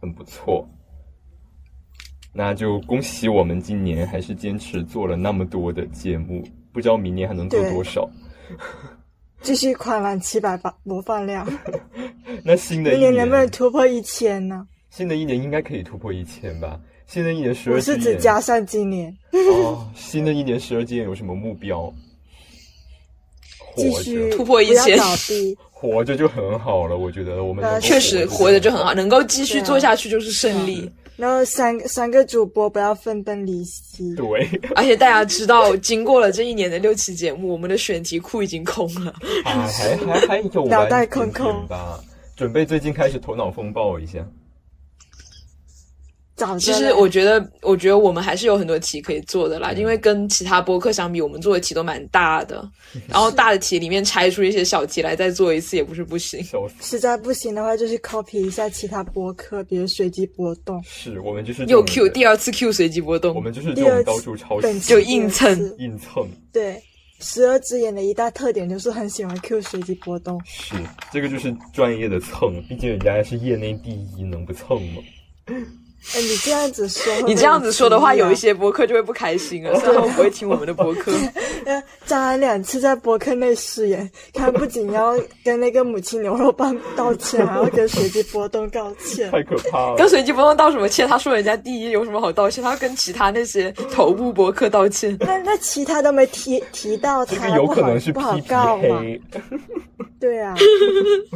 [0.00, 0.66] 很不错。
[2.32, 8.08] 那就恭喜我们今年还是坚持做了那么多的节目，不知道明年还能做多少。
[9.42, 11.46] 继续狂揽七百播播放量，
[12.44, 14.66] 那新的一年年能不能突破一千呢？
[14.90, 16.78] 新的一年应该可以突破一千吧？
[17.06, 21.92] 新的一年十二我是指加上今年，哦，新的一年十二今年有什么目标？
[23.76, 24.98] 继续，突破一千。
[25.70, 26.98] 活着就很好了。
[26.98, 30.90] 我觉得我们确实活着就很好，能够继续做下去就是胜利。
[31.20, 34.14] 然后三三个主播不要分崩离析。
[34.14, 34.26] 对，
[34.74, 39.10] 而且大家知道，经过了这一年的六期节目，我们的选题库已经空了。
[39.44, 42.00] 啊，还还还有脑袋空空吧。
[42.34, 44.26] 准备最近开始头脑风暴一下。
[46.58, 52.68] 其实我觉得，我觉得我们还是有很多题可以做的啦，因为跟其他播客相比，我们做的题都蛮大的，
[53.08, 56.42] 然后大的题里面拆出一些小题来再做一次也不是不行。
[56.80, 60.82] 实在不行的话，就是 copy 一下其他播客，比如随机波动。
[60.84, 66.28] 是我们就是这又 Q 第二次 Q 随机波动，我们就是这第二种次高处超本时就硬蹭硬蹭。
[66.52, 66.82] 对，
[67.20, 70.40] 十二只眼的一大特点就是很喜欢 Q 随机波动。
[70.44, 70.74] 是，
[71.12, 75.02] 这个就是专业的蹭，毕竟人家是业内第一，能不蹭吗？
[76.14, 81.12] 哎，你这样子说，你这样子说的话，有一些播客就会不开心了，所以他们不会听我们的播客。
[81.66, 89.30] 呃，张安两次在播客内失言，他不仅要跟那个母亲牛肉棒道歉，还要跟随机波动道歉。
[89.30, 90.08] 太可怕了跟！
[90.08, 91.06] 随机波动道什么歉？
[91.06, 92.64] 他说人家第一有什么好道歉？
[92.64, 95.16] 他要跟其他那些头部播客道歉。
[95.20, 99.00] 那那其他都没提提到这个他，有可能是不好 P P 告嘛？
[99.00, 99.20] 黑，
[100.18, 100.54] 对啊，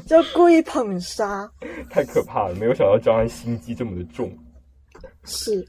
[0.08, 1.48] 就故意捧杀，
[1.90, 2.54] 太可怕了！
[2.54, 4.32] 没有想到张安心机这么的重。
[5.24, 5.66] 是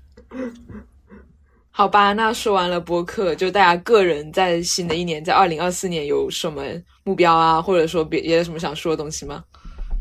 [1.72, 6.64] 好吧，那说完了播客，就大家个人在新的一年，在二零二四年有什么
[7.04, 9.44] 目标啊，或者说别也有什么想说的东西吗？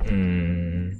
[0.08, 0.92] 嗯，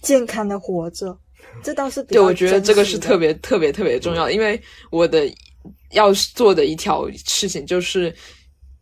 [0.00, 1.14] 健康的活着，
[1.62, 4.58] 这倒是对，我觉得这个是特别特别特别重要的，因为
[4.90, 5.30] 我的
[5.90, 8.14] 要做的一条事情就是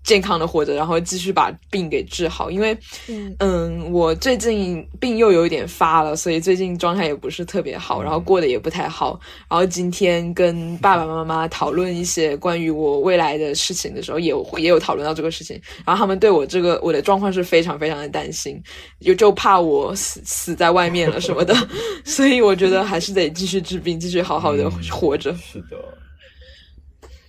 [0.04, 2.50] 健康的活着，然后继续把病给治好。
[2.50, 2.76] 因为，
[3.08, 9.18] 嗯嗯，我最近病又有一点发了，所以最近状态也不是特别好，然后过得也不太好。
[9.48, 15.60] 然后今天跟爸爸妈妈讨论一些关于我未来的事情的时候，也有也有讨论到这个事情。
[15.84, 18.60] 然后他们对我这个我的状况是非常非常的担心，
[19.00, 21.54] 就就怕我死死在外面了什么的。
[22.04, 25.34] 所以我觉得还是得继续治病，继续好好的嗯活着。
[25.36, 25.76] 是的。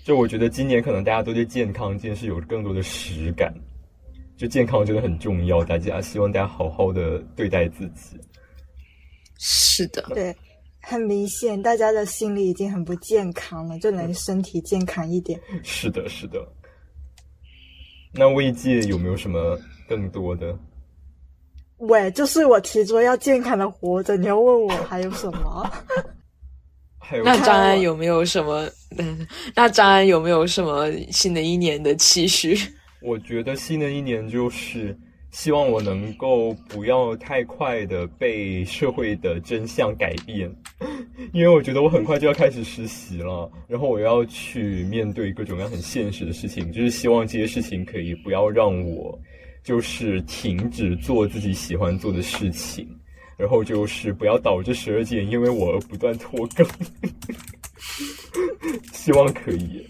[0.03, 3.53] 就我觉得今年可能大家都对健康这件事有更多的实感，
[4.35, 8.19] 就健康真的很重要，大家希望大家好好的对待自己。
[9.39, 10.35] 是的，对，
[10.81, 15.39] 很明显大家的心理已经很不健康了，就能身体健康一点。
[15.63, 16.45] 是的，是的。
[18.11, 20.53] 那慰藉有没有什么更多的？
[21.77, 25.71] 喂，就是我提出要健康的活着，你要问我还有什么？
[27.03, 28.67] 还有那张安有没有什么？
[28.97, 32.57] 嗯， 那张安有没有什么新的一年的期许？
[33.01, 34.97] 我觉得新的一年就是
[35.31, 40.49] 希望我能够不要太快的被社会的真相改变，
[41.33, 49.19] 因为我觉得我很快就要开始实习了，然后我要去面对各种各样很现实的事情，就是希望这些事情可以不要让我
[49.63, 52.87] 就是停止做自己喜欢做的事情。
[53.37, 56.67] 然后就是不要导致十二件因为我而不断拖更，
[58.93, 59.85] 希望可以。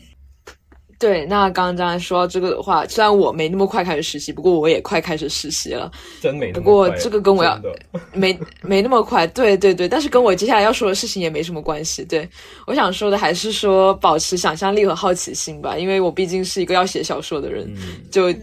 [1.03, 5.91] 对，那刚刚说到这个的话，虽然我没那么快开始实习，不过我也快开始实习了。
[6.21, 7.61] 真没那么不过这个跟我要
[8.13, 12.05] 没没那么快，对对对，但是跟我接下来要说的事情也没什么关系。
[12.05, 12.25] 对
[12.65, 18.33] 我想说的还是说保持想象力和好奇心吧，因为我毕竟是一个要写小说的人，嗯就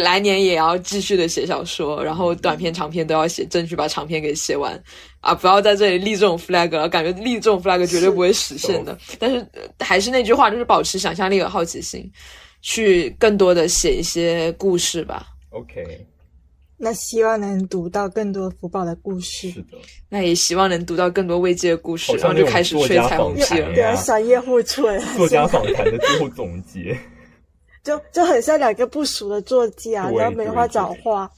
[0.00, 4.82] 来年也要继续的写小说，然后短篇、长篇都要写，争取把长篇给写完
[5.26, 5.34] 啊！
[5.34, 8.96] 不要在这里立这种 flag 了，感觉立这种 flag 绝对不会实现的。
[9.18, 12.10] 但是、呃还是那句话，就是保持想象力和好奇心，
[12.62, 15.26] 去更多的写一些故事吧。
[15.50, 16.06] OK，
[16.76, 19.60] 那希望能读到更多福宝的故事是。
[19.62, 23.72] 的，那也希望能读到更多慰藉的故事，然后就开始吹彩虹屁了。
[23.74, 26.96] 对啊，商业互吹，作家访谈的最后总结。
[27.84, 31.30] 就就很像两个不熟的作家，然后没话找话。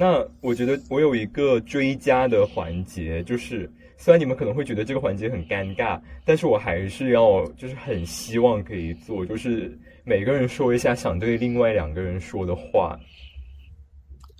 [0.00, 12.96] 那我觉得我有一个追加的环节，就是虽然你们可能会觉得这个环节很尴尬，但是我还是要就是很希望可以做，就是每个人说一下想对另外两个人说的话，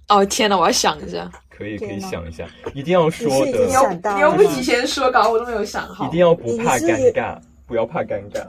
[0.07, 1.29] 哦天哪，我要想一下。
[1.51, 6.07] 可以可以想一下，一定要说的，想到你又不提前说搞，我都没有想好。
[6.07, 7.37] 一定要不怕尴尬，
[7.67, 8.47] 不要怕尴尬。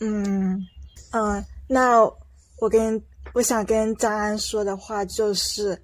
[0.00, 0.60] 嗯
[1.12, 2.02] 嗯，那
[2.58, 3.00] 我跟
[3.32, 5.80] 我想跟张安说的话就是，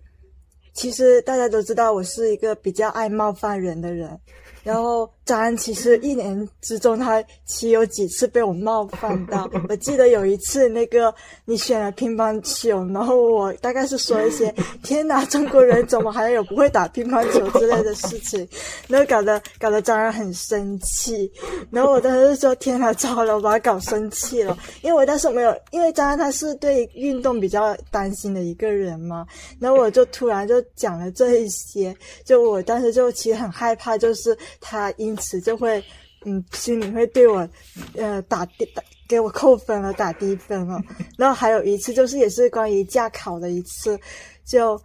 [0.77, 4.17] 其实大家都知道我是一个比较爱冒犯人的人，
[4.63, 11.13] 然后张安其实一年之中他其有几次被我冒犯到， 我记得有一次那个
[11.47, 18.47] 你选了乒乓球，然后我大概是说一些天哪，中国人怎么还有不会打乒乓球之类的事情，
[18.87, 21.33] 然后搞得搞得张安很生气，
[21.71, 29.27] 然后我当时就说天哪，糟了，我把他搞生气了，因为我当时没有，因为张安他是对运动比较担心的一个人嘛，
[29.59, 35.83] 然后我就突然就讲了这一些，就我当时就其实很害怕，就是他因此就会。
[36.29, 37.49] 嗯，心里会对我，
[37.95, 40.83] 呃，打低打给我扣分了，打低分了。
[41.17, 43.97] 然后还有一次，就是也是关于驾考的一次，
[44.45, 44.77] 就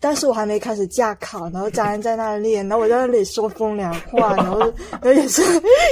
[0.00, 4.58] 但是我还没开始驾考，然后家人在那里，然后我在那里说风凉话，然后
[4.90, 5.42] 然后也是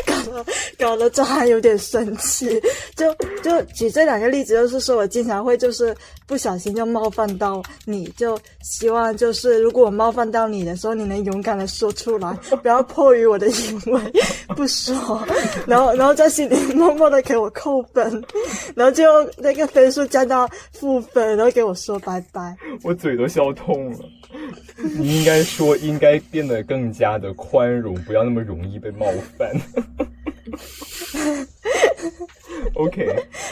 [0.06, 0.44] 搞得
[0.78, 2.60] 搞得张翰有点生气。
[2.96, 5.94] 就就举这两个例子，就是说我经常会就是
[6.26, 12.32] 不小心就冒犯到你，就希望就是如果我冒犯到你的时候，你能勇敢的说出来，
[12.62, 14.00] 不要迫于我的因为
[14.56, 15.22] 不说，
[15.66, 18.24] 然后然后在心里默默的给我扣分，
[18.74, 19.04] 然后就
[19.36, 22.56] 那个分数降到负分，然后给我说拜拜。
[22.82, 23.97] 我嘴都笑痛了。
[24.98, 29.50] 你应该说，应该变得更加的宽容，不要那么容易被冒犯。
[32.74, 33.06] OK，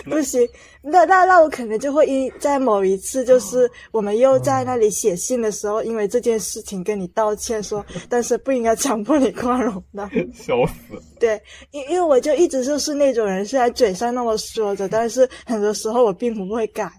[0.05, 0.47] 不行，
[0.83, 10.09] 那那那我可能就会因在某一次，就是我们又在那里写信的时候，因为这件事情跟你道歉说， 但是不应该强迫你宽容的。
[10.33, 10.73] 笑死！
[11.19, 11.41] 对，
[11.71, 16.91] 因因为我就一直就是那种人，虽然嘴上那么说着，但是很多时候我并不会改。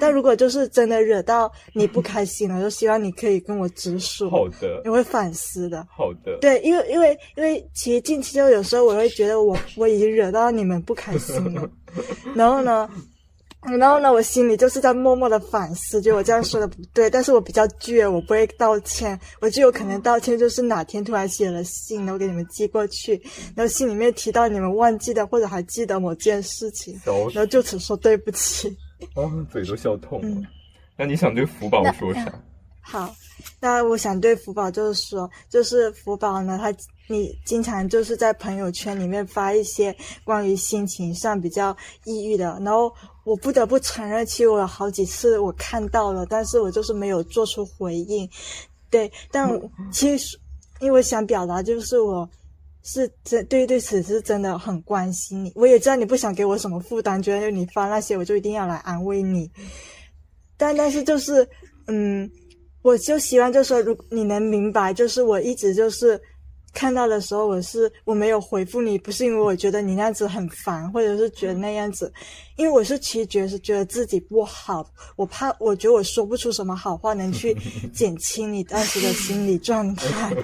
[0.00, 4.30] 但如果就是真的惹到你不开心了，就希望你可以跟我直说。
[4.30, 5.86] 好的，你会反思的。
[5.90, 11.70] 好的，对，因为因为因为其实近期就有时候我会觉得我我已经惹到你们不开心了，
[12.34, 12.88] 然后呢，
[13.78, 23.20] 然后呢，我心里就是在默默的反思，就我这样说的不对，但是我比较倔，我不会道歉，我就有可能道歉就是哪天突然写了信，然后给你们寄过去，
[23.54, 28.74] 然后信里面提到你们忘记的或者还记得某件事情，然后就此说对不起。
[29.14, 30.46] 啊，嘴都笑痛了。
[30.96, 32.32] 那你想对福宝说啥？
[32.80, 33.14] 好，
[33.60, 36.72] 那我想对福宝就是说，就是福宝呢，他
[37.08, 42.92] 你经常就是在朋友圈里面发一些关于心情上比较抑郁的，然后
[43.24, 48.28] 我不得不承认，其实我有好几次我看到了，但是我就是没有做出回应。
[48.90, 49.50] 对，但
[49.90, 50.38] 其实
[50.80, 52.28] 因为想表达就是我。
[52.84, 59.50] 是真对对此是真的很关心你，我也知道你不想给我什么负担，觉得你发那些我就一定要来安慰你。
[60.56, 61.48] 但但是就是，
[61.86, 62.30] 嗯，
[62.82, 66.20] 我就希望就是说，如你能明白，就是我一直就是
[66.74, 72.12] 看到的时候，我是我没有回复你，不是因为我觉得你那样子很烦，或者是觉得那样子，
[72.56, 77.56] 因为我是其实觉得觉得自己不好，我怕我觉得我说不出什么好话能去
[77.94, 80.36] 减轻你当时的心理状态。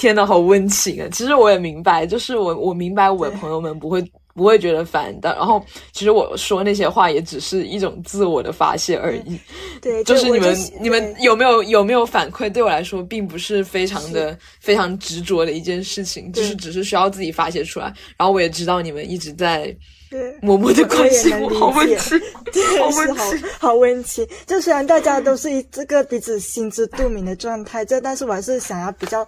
[0.00, 1.06] 天呐，好温情啊！
[1.12, 5.34] 其实我也明白，就是我我明白我的朋友们不会不会觉得烦的。
[5.34, 9.38] 然后其实我说那些话也只是一种自我的发泄而已。
[9.82, 12.50] 对，就是你们你们有没有有没有反馈？
[12.50, 17.92] 对我来说，并不是非常的非常执着的一件事情，就是只是需要自己发泄出来。
[18.16, 19.76] 然后我也知道你们一直在。
[20.10, 22.20] 对，默默的关心我， 好温馨，
[22.52, 24.26] 对，好温情，好温馨。
[24.44, 29.24] 就虽然大家都是一这个彼此心知肚明的状态，这但是我还是想要比较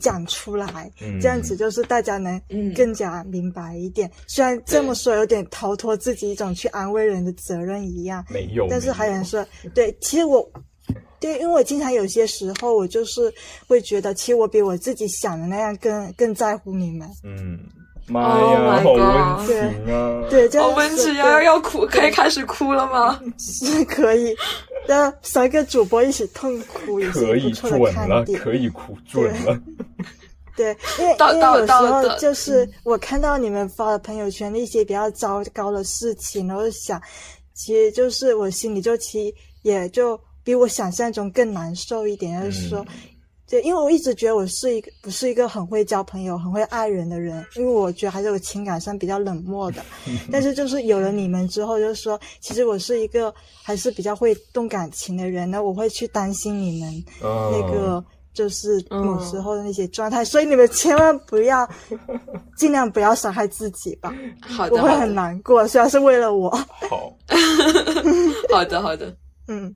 [0.00, 0.90] 讲出来，
[1.22, 2.40] 这样子就是大家能
[2.74, 4.10] 更加明白一点。
[4.26, 10.44] 虽然这么说有点逃脱自己一种去安慰人的责任一样，没有，但是还想说，对，其实我，
[11.20, 13.32] 对，因为我经常有些时候我就是
[13.68, 17.56] 会觉得，其实我比我自己想的那样更更在乎你们，嗯。
[18.06, 20.22] 妈呀，好温情啊！
[20.28, 21.42] 对，好温情啊！
[21.42, 23.18] 要哭，可以开始哭了吗？
[23.38, 24.36] 是可以，
[24.86, 29.58] 那三个主播一起痛哭也可以准了，可以哭准了。
[30.54, 37.00] 对，因为因为有时候就是我看到你们发的朋友圈一些比较糟糕的事情，然后想，
[37.54, 42.84] 其实就是我心里就其实也就比我想象中更难受一点，就是说。
[43.54, 49.80] 对，因为我一直觉得我是一个不是一个很会交朋友、很会爱人的人，因为我觉得还是我情感上比较冷漠的。
[50.32, 53.32] 但是就是有了你们之后，就是说，其实我是一个
[53.62, 55.48] 还是比较会动感情的人。
[55.48, 61.68] 那我会去担心你们那个就是有时候的那些状态，所以你们千万不要
[62.56, 64.12] 尽量不要伤害自己吧。
[64.42, 66.50] 好的，我会很难过，虽然是为了我。
[66.50, 67.16] 好，
[68.50, 69.72] 好的，好的，嗯。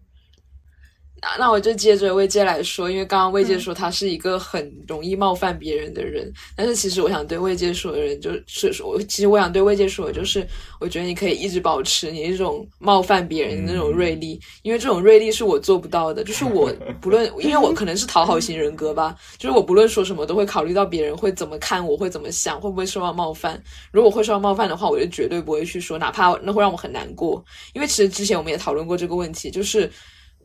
[1.21, 10.47] 那那我就接着魏界来说，因为刚刚魏界说他是一个很容易冒犯别人的人，但是其实我想对魏界说的人就是说，我其实我想对魏界说的就是，
[10.79, 23.61] 我觉得你可以一直保持你这种冒犯别人的那种锐利，因为这种锐利是我做不到的，就是我 不论，因为我可能是讨好型人格吧，就是我不论说什么都会考虑到别人会怎么看我，会怎么想，会不会受到冒犯。
[23.91, 27.45] 如果会受到冒犯的话，我就绝对不会去说，哪怕那会让我很难过。
[27.73, 29.91] 因为其实之前我们也讨论过这个问题，就是。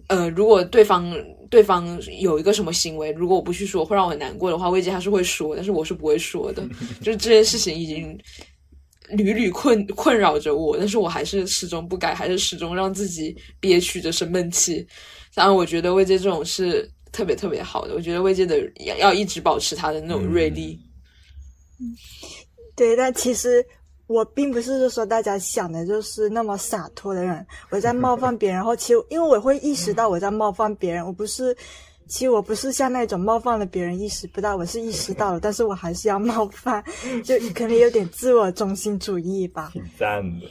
[0.07, 1.15] 呃，如果对方
[1.49, 6.63] 对方有一个什么行为，如果我不去说，会让我很难过的话，魏姐他是会说，但是我是不会说的。
[7.01, 8.17] 就是这件事情已经
[9.09, 14.85] 屡屡困困扰着我，但是我还是始终不改，还是始终让自己憋屈着生闷气。
[15.33, 20.79] 当然后我觉得魏姐这种是特别特别好的，我觉得魏姐的要要一直保持他的那种锐利。
[21.79, 21.95] 嗯，
[22.75, 23.65] 对，但其实。
[24.13, 31.55] 我并不是说大家想的就是那么洒脱的人，我在冒犯别人，然后其实因为我会意识到我在冒犯别人，我不是，
[32.07, 36.83] 其实我不是像那种冒犯了别人意识不到，我是意识到了，但是我还是要冒犯，
[37.25, 39.71] 就可能有点自我中心主义吧。
[39.73, 40.45] 挺赞的。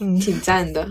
[0.00, 0.88] 嗯，挺赞的。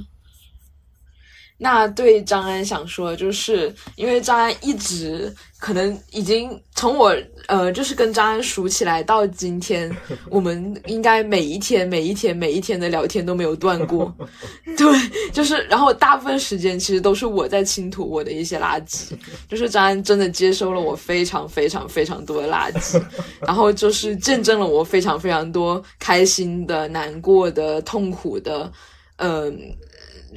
[1.58, 7.16] 那对张安想说，就是因为张安一直可能已经从我
[7.48, 9.90] 呃，就是跟张安熟起来到今天，
[10.30, 14.14] 我们应该每一天、每一天、每一天的聊天都没有断过。
[14.78, 19.14] 对，就是然后大部分时间其实都是我在倾吐我的一些垃圾，
[19.48, 23.02] 就是张安真的接收了我非常非常非常多的垃圾，
[23.40, 28.70] 然后就是见证了我非常非常多开心的、难过的、痛苦的。
[29.18, 29.58] 嗯，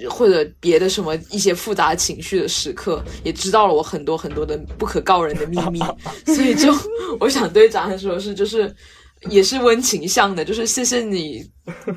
[0.08, 5.78] 或者别的什么一些复杂情绪的时刻，也知道了我很多很多的不可告人的秘密，
[6.26, 6.72] 所以就
[7.18, 8.74] 我想对张翰说，是就是
[9.30, 11.42] 也是温情向的，就是谢谢你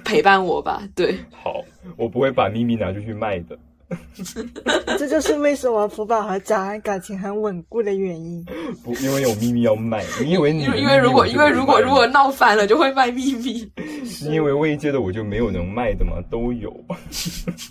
[0.03, 0.81] 陪伴我吧。
[0.95, 1.63] 对，好，
[1.97, 3.57] 我不会把秘密拿出去卖的。
[4.97, 8.45] 这就是为什么福宝和张安感情很稳固的原因。
[8.83, 10.03] 不，因为有秘密要卖。
[10.21, 13.69] 你以为你因为如果因为如果如果闹翻了，就会卖秘密。
[14.27, 16.21] 你以为未接的我就没有能卖的吗？
[16.29, 16.73] 都有。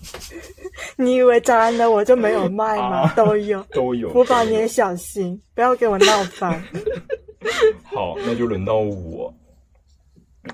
[0.97, 3.13] 你以为张安的我就没有卖吗？
[3.15, 4.11] 都有，都有。
[4.13, 6.63] 福宝你也小心，不要给我闹翻。
[7.85, 9.33] 好，那就轮到我。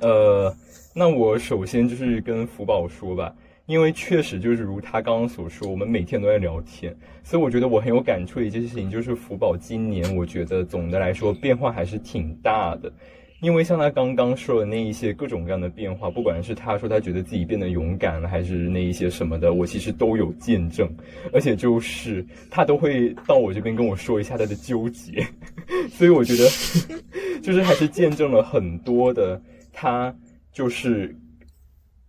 [0.01, 0.55] 呃，
[0.95, 3.35] 那我首先就是跟福宝说吧。
[3.67, 12.93] 因为确实就是如他刚刚所说，我们每天都在聊天，所以我觉得我很有感触的一件事情就是福宝今年，我觉得总的来说变化还是挺大的。
[13.41, 20.89] 因为像他刚刚说的那一些各种各样的变化，不管是他说他觉得自己变得勇敢了，还是那一些什么的，我其实都有见证，
[21.33, 25.27] 而且就是他都会到我这边跟我说一下他的纠结，
[25.91, 26.49] 所以我觉得
[27.43, 29.41] 就是还是见证了很多的
[29.73, 30.15] 他
[30.53, 31.15] 就是。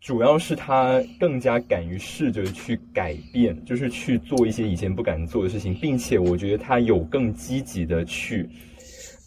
[0.07, 8.49] 主要是他更加敢于试着去改变，就是去做一些以前不敢做的事情，并且我觉得他有更积极的去，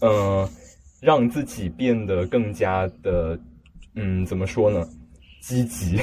[0.01, 0.49] 嗯，
[0.99, 3.39] 让自己变得更加的，
[3.95, 4.83] 嗯，怎么说呢？
[5.43, 5.99] 积极，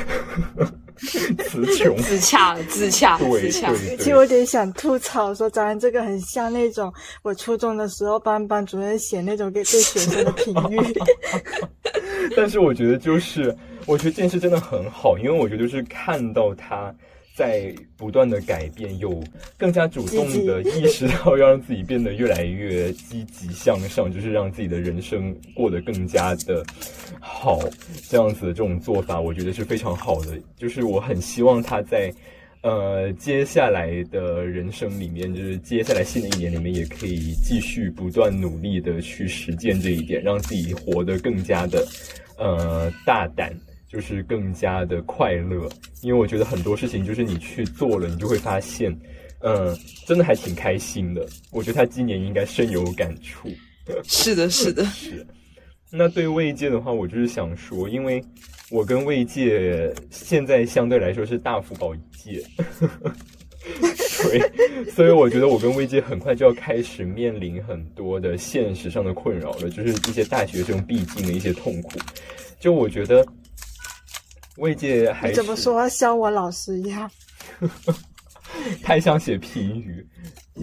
[0.98, 3.74] 词穷，自洽，自洽，自，洽。
[3.98, 6.94] 其实我有点想吐槽说，咱这个很像那种
[7.24, 10.80] 我初中的时候班班主任写那种给对学生的评语。
[12.35, 13.56] 但是我觉得就是。
[13.85, 16.94] 我觉得这件事真的很好，因为我觉得就是看到他
[17.34, 19.23] 在不断的改变，有
[19.57, 26.65] 更加主动的意识到要让自己变得越来越积极向上，就是让自己的人生过得更加的
[27.22, 27.61] 好，
[28.10, 30.38] 这样子的这种做法，我觉得是非常好的。
[30.57, 32.14] 就是我很希望他在
[32.68, 41.88] 呃接下来的人生里面，就是接下来新的一年里面，也可以继续不断努力的去实践这一点，让自己活得更加的
[42.38, 43.56] 呃大胆。
[43.89, 45.65] 就是更加的快乐，
[46.02, 48.91] 因为我觉得很多事情就是你去做了，你就会发现，
[49.39, 49.73] 嗯，
[50.06, 51.26] 真的还挺开心的。
[51.53, 53.49] 我觉得他今年应该深有感触。
[54.03, 55.26] 是的，是的， 是。
[55.89, 58.22] 那对魏界的话，我就是想说，因为
[58.69, 62.44] 我跟魏界现在相对来说是大福宝一届，
[64.23, 71.99] 对，所以我觉得我跟魏界很快就要开始面临很多的现实上的困扰了，就是一些大学生必经的一些痛苦。
[72.60, 73.26] 就我觉得。
[74.57, 75.88] 魏界还怎么说？
[75.88, 77.11] 像我老师一样，
[78.81, 80.03] 太像写评语，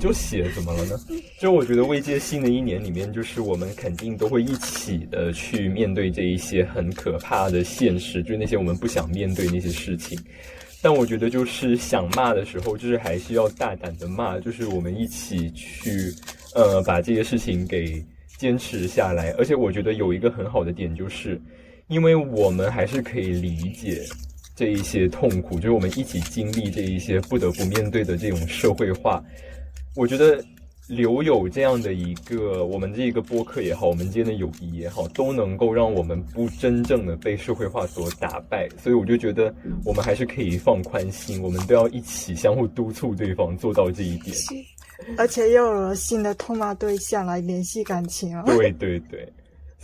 [0.01, 1.01] 就写怎么了呢？
[1.39, 10.19] 就我觉得未界新的一年里面，就是我们肯定都会一起的去面对这一些很可怕的现实，就是那些我们不想面对那些事情。
[10.83, 16.13] 但我觉得就是想骂的时候，就是还是要大胆的骂，就是我们一起去
[16.55, 18.05] 呃把这些事情给
[18.39, 19.31] 坚持下来。
[19.39, 21.41] 而且我觉得有一个很好的点就是。
[21.89, 24.01] 因为我们还是可以理解
[24.57, 29.23] 这一些痛苦，就是我们一起经历这一些不得不面对的这种社会化。
[29.97, 30.45] 我觉得
[30.89, 38.69] 留有这样的一个我们这一个播客也好，我们之间的友谊也好，都能够让我们不真正的被社会化所打败。
[38.83, 39.55] 所以我就觉得
[39.85, 44.37] 我们还是可以放宽心，我们都要一起相互督促对方做到这一点。
[45.17, 48.43] 而且又有了新的痛骂对象来联系感情啊！
[48.47, 49.27] 对对对。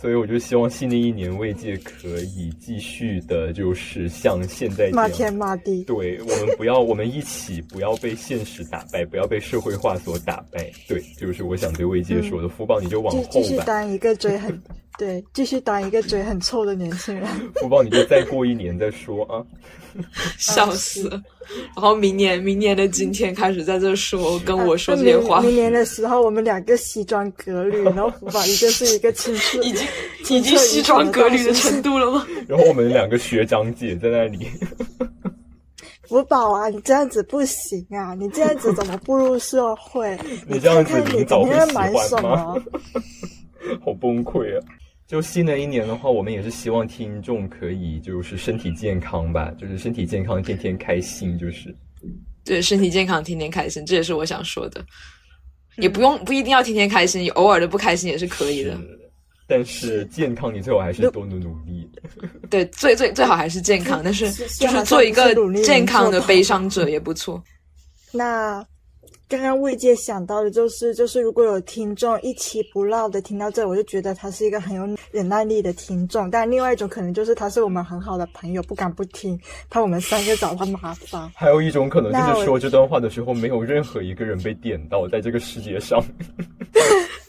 [0.01, 5.83] 所以我就希望新的一年魏界可以继续的，就是像现在骂天骂地。
[5.83, 10.71] 对我们不要，我们一起不要被现实打败，不要被社会化所打败。
[10.87, 12.49] 对，就是我想对魏界说的。
[12.49, 14.59] 福宝你就往后吧继续当一个嘴很
[14.97, 17.27] 对，继续当一个嘴很臭的年轻人。
[17.57, 19.45] 福宝，你就再过一年再说啊。
[20.37, 21.09] 笑死。
[21.75, 25.41] 然后明年，明年的今天开始在这说，跟我说这些话。
[25.41, 29.87] 明年的时候，我们两个西装革履，然后福宝一个是一个青春，已经
[30.37, 32.25] 已经西装革履的程度了吗？
[32.47, 34.47] 然后我们两个学长姐在那里。
[36.07, 38.13] 福宝啊，你这样子不行啊！
[38.13, 40.17] 你这样子怎么步入社会？
[40.45, 42.61] 你这样子你早会买什么？
[43.85, 44.63] 好崩溃啊！
[45.11, 51.75] 就新的一年的话，我们也是希望听众可以就是身体健康吧，就是身体健康，天天开心，就是
[52.45, 54.81] 对身体健康，天天开心，这也是我想说的。
[55.75, 58.79] 也不用不一定要天天开心，偶尔的不开心也是可以的。
[59.47, 61.91] 但是健康，你最好还是多努努力。
[62.49, 67.43] 对，最最最好还是健康，但是就是做一个健康的悲伤者也不错。
[68.13, 68.65] 那
[69.31, 76.29] 刚刚魏姐想到的就是，就是如果有听众一期不落的听到这，我就觉得他是一个很有忍耐力的听众。
[76.29, 79.39] 但另外一种可能就是他是我们很好的朋友，不敢不听，
[79.69, 81.31] 怕我们三个找他麻烦。
[81.33, 86.03] 还有一种可能就是说这段话的时候，没有任何一个人被点到，在这个世界上。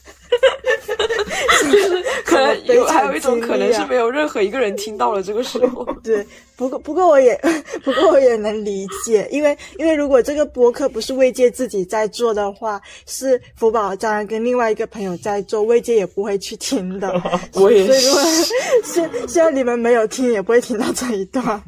[2.24, 5.86] 可能有还有一种可能是没有任何一个人听到了这个时候。
[6.02, 7.38] 对，不过不过我也
[7.84, 17.12] 不过我也能理解，因为因为如果这个播客不是魏界自己在做的话，是福宝张跟另外一个朋友在做，魏界也不会去听的。
[17.54, 18.00] 我也是。
[18.84, 21.62] 希希望你们没有听，也不会听到这一段。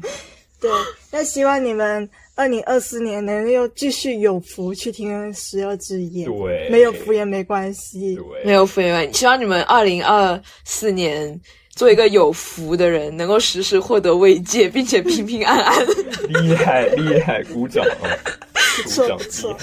[0.59, 0.71] 对，
[1.11, 2.09] 那希望你们。
[2.35, 9.19] 二零二四年能又继续有福去听十二之夜，对，没有福也没关系，对没有福也没关系。
[9.19, 11.39] 希望你们二零二四年
[11.69, 15.85] 做一个有福的人，能够时时获得慰藉，并且平平安安。
[16.27, 18.03] 厉害厉害，鼓掌啊！
[18.83, 19.55] 鼓掌，厉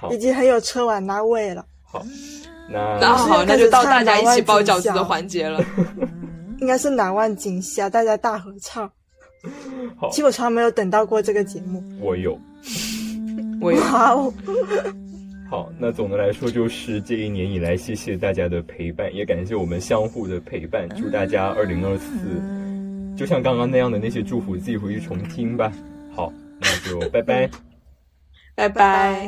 [0.00, 0.14] 害。
[0.14, 1.64] 已经很有车晚那位了。
[1.84, 2.04] 好，
[2.68, 5.64] 那那好，那就到大家一起包饺子的环节了。
[6.60, 8.90] 应该是难忘今宵，大家大合唱。
[9.96, 11.82] 好，其实我从来没有等到过这个节目。
[12.00, 12.38] 我有，
[13.60, 13.80] 我有。
[15.50, 20.86] 好，那总的来说就是这一年以来，谢谢大家的陪伴，也感谢我们相互的陪伴。
[20.90, 25.72] 祝大家二零二四，就像刚刚那样的那些祝福，自己回去重听吧。
[26.14, 27.48] 好，那就拜拜，
[28.54, 29.26] 拜拜。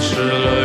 [0.00, 0.59] 吃了